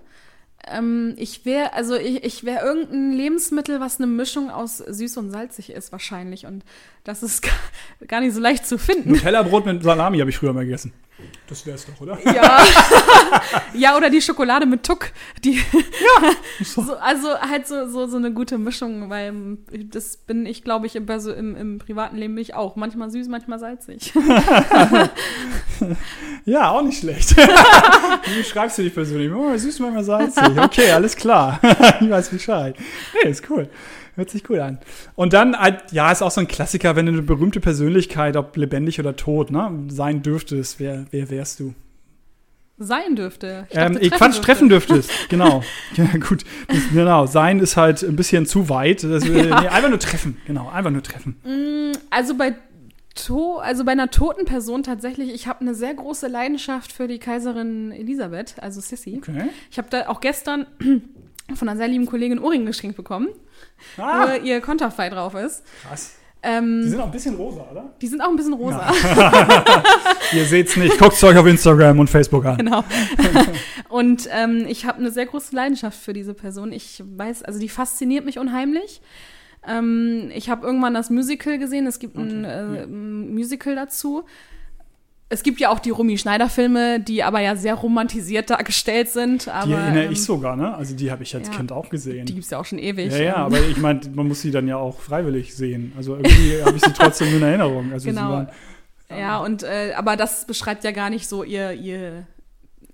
[0.68, 5.30] Ähm, ich wäre, also ich, ich wäre irgendein Lebensmittel, was eine Mischung aus süß und
[5.30, 6.46] salzig ist wahrscheinlich.
[6.46, 6.64] Und
[7.04, 7.46] das ist
[8.08, 9.12] gar, nicht so leicht zu finden.
[9.12, 10.92] Nutella-Brot mit Salami habe ich früher mal gegessen.
[11.48, 12.18] Das wär's doch, oder?
[12.32, 12.58] Ja.
[13.74, 15.10] ja, oder die Schokolade mit Tuck.
[15.44, 15.60] Die,
[16.62, 16.82] So.
[16.84, 19.58] so, also halt so, so, so eine gute Mischung, weil
[19.90, 22.76] das bin ich, glaube ich, im, Perso- im, im privaten Leben bin ich auch.
[22.76, 24.12] Manchmal süß, manchmal salzig.
[26.46, 27.36] Ja, auch nicht schlecht.
[27.36, 29.30] Wie schreibst du dich persönlich?
[29.32, 30.42] Oh, süß, manchmal salzig.
[30.58, 31.60] Okay, alles klar.
[32.00, 32.76] ich weiß Bescheid.
[33.22, 33.68] Nee, ist cool.
[34.20, 34.78] Hört sich cool an.
[35.14, 38.54] Und dann, äh, ja, ist auch so ein Klassiker, wenn du eine berühmte Persönlichkeit, ob
[38.54, 41.72] lebendig oder tot, ne, sein dürftest, wer, wer wärst du?
[42.76, 43.66] Sein dürfte.
[43.70, 45.10] Ich Ähm, dachte, ich Quatsch, treffen dürftest.
[45.30, 45.62] Genau.
[45.94, 46.44] Ja, gut.
[46.92, 47.24] Genau.
[47.24, 49.04] Sein ist halt ein bisschen zu weit.
[49.04, 50.36] Das, äh, nee, einfach nur treffen.
[50.46, 51.36] Genau, einfach nur treffen.
[51.42, 52.56] Mm, Also bei
[53.14, 57.18] to also bei einer toten Person tatsächlich, ich habe eine sehr große Leidenschaft für die
[57.18, 59.16] Kaiserin Elisabeth, also Sissi.
[59.22, 59.48] Okay.
[59.70, 60.66] Ich habe da auch gestern
[61.56, 63.28] von einer sehr lieben Kollegin Ohrring geschenkt bekommen,
[63.96, 65.62] Ah, wo ihr Konterfei drauf ist.
[65.86, 66.14] krass.
[66.42, 67.92] Ähm, Die sind auch ein bisschen rosa, oder?
[68.00, 68.90] die sind auch ein bisschen rosa.
[70.32, 70.98] Ihr seht's nicht.
[70.98, 72.56] Guckt's euch auf Instagram und Facebook an.
[72.56, 72.82] Genau.
[73.90, 76.72] Und ähm, ich habe eine sehr große Leidenschaft für diese Person.
[76.72, 79.02] Ich weiß, also die fasziniert mich unheimlich.
[79.66, 81.86] Ähm, ich habe irgendwann das Musical gesehen.
[81.86, 82.82] Es gibt ein Okay, äh, ja.
[82.84, 84.24] ein Musical dazu.
[85.32, 89.46] Es gibt ja auch die Romy Schneider-Filme, die aber ja sehr romantisiert dargestellt sind.
[89.46, 90.74] Aber, Die erinnere ähm, ich sogar, ne?
[90.74, 91.54] Also die habe ich als ja.
[91.54, 92.26] Kind auch gesehen.
[92.26, 93.12] Die gibt's ja auch schon ewig.
[93.12, 95.92] ja, ja, Ähm, aber ich meine, man muss sie dann ja auch freiwillig sehen.
[95.96, 97.92] Also irgendwie habe ich sie trotzdem nur in Erinnerung.
[97.92, 98.30] Also Genau.
[98.30, 98.48] waren,
[99.08, 102.26] Ja, und äh, aber das beschreibt ja gar nicht so ihr, ihr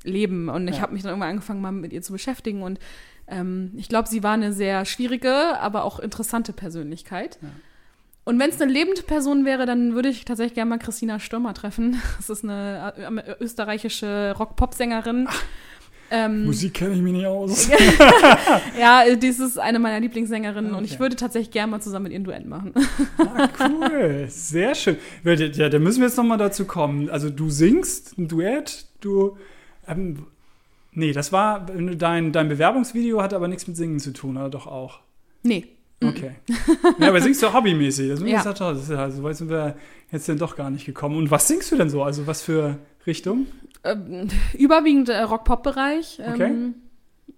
[0.05, 0.51] Leben.
[0.51, 0.83] Und ich Ja.
[0.83, 2.63] habe mich dann irgendwann angefangen, mal mit ihr zu beschäftigen.
[2.63, 2.79] Und
[3.29, 7.39] ähm, ich glaube, sie war eine sehr schwierige, aber auch interessante Persönlichkeit.
[7.41, 7.49] Ja.
[8.27, 11.55] Und wenn es eine lebende Person wäre, dann würde ich tatsächlich gerne mal Christina Stürmer
[11.55, 12.03] treffen.
[12.19, 12.93] Das ist eine
[13.25, 15.29] äh, österreichische Rock-Pop-Sängerin.
[16.11, 17.69] Ähm, Musik kenne ich mich nicht aus.
[18.81, 21.01] ja, äh, dies ist eine meiner Lieblingssängerinnen und ich Okay.
[21.01, 22.75] würde tatsächlich gerne mal zusammen mit ihr ein Duett machen.
[23.19, 24.27] Ah, cool.
[24.29, 24.97] Sehr schön.
[25.25, 27.09] Ja, da müssen wir jetzt noch mal dazu kommen.
[27.09, 29.37] Also du singst ein Duett, du
[29.89, 30.27] ähm,
[30.93, 34.67] Nee, das war dein, dein Bewerbungsvideo hat aber nichts mit Singen zu tun, oder doch
[34.67, 35.01] auch?
[35.43, 35.67] Nee.
[36.03, 36.33] Okay.
[36.99, 38.11] ja, aber singst du hobbymäßig.
[38.11, 38.53] Das ist Ja.
[38.53, 38.75] toll.
[38.75, 39.77] Das ist ja, so weit sind wir
[40.13, 41.17] jetzt dann doch gar nicht gekommen.
[41.17, 42.03] Und was singst du denn so?
[42.03, 43.47] Also was für Richtung?
[43.85, 46.21] Ähm, überwiegend äh, Rock-Pop-Bereich.
[46.21, 46.45] Okay.
[46.49, 46.75] Ähm,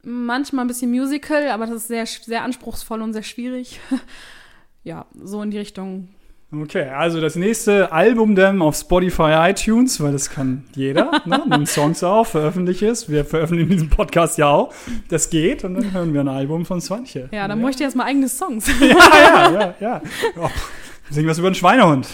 [0.03, 3.81] manchmal ein bisschen Musical, aber das ist sehr, sehr anspruchsvoll und sehr schwierig.
[4.85, 6.09] ja, so in die Richtung.
[6.51, 11.43] Okay, also das nächste Album dann auf Spotify, iTunes, weil das kann jeder, ne?
[11.47, 13.11] Nimm Songs auf, veröffentliche es.
[13.11, 14.73] Wir veröffentlichen diesen Podcast ja auch.
[15.11, 17.29] Das geht und dann hören wir ein Album von Swantje.
[17.33, 18.67] Ja, dann bräuchte ich erstmal eigene Songs.
[18.81, 20.03] ja, ja, ja, ja.
[20.41, 20.49] Oh,
[21.11, 22.09] sing was über einen Schweinehund.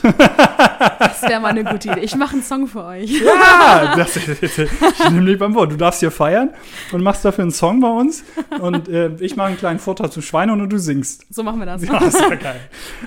[0.99, 2.01] Das wäre mal eine gute Idee.
[2.01, 3.11] Ich mache einen Song für euch.
[3.11, 5.73] Ja, das, ich nehme dich beim Wort.
[5.73, 6.51] Du darfst hier feiern
[6.93, 8.25] und machst dafür einen Song bei uns.
[8.61, 11.25] Und äh, ich mache einen kleinen Vortrag zum Schweinehund und du singst.
[11.31, 11.83] So machen wir das.
[11.85, 12.61] Ja, ist ja geil.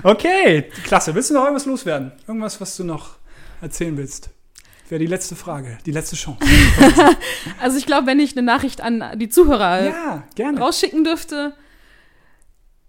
[0.03, 1.13] Okay, klasse.
[1.13, 2.11] Willst du noch irgendwas loswerden?
[2.27, 3.17] Irgendwas, was du noch
[3.61, 4.29] erzählen willst?
[4.89, 6.39] Wäre die letzte Frage, die letzte Chance.
[7.61, 11.53] Also ich glaube, wenn ich eine Nachricht an die Zuhörer Ja, rausschicken dürfte,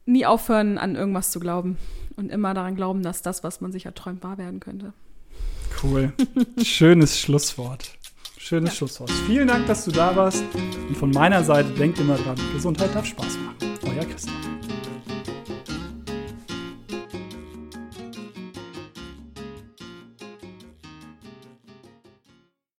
[0.04, 1.76] nie aufhören, an irgendwas zu glauben.
[2.18, 4.92] Und immer daran glauben, dass das, was man sich erträumt, wahr werden könnte.
[5.84, 6.12] Cool.
[6.60, 7.96] Schönes Schlusswort.
[8.36, 8.76] Schönes Ja.
[8.78, 9.12] Schlusswort.
[9.28, 10.42] Vielen Dank, dass du da warst.
[10.88, 13.78] Und von meiner Seite denkt immer dran, Gesundheit darf Spaß machen.
[13.86, 14.57] Euer Christian.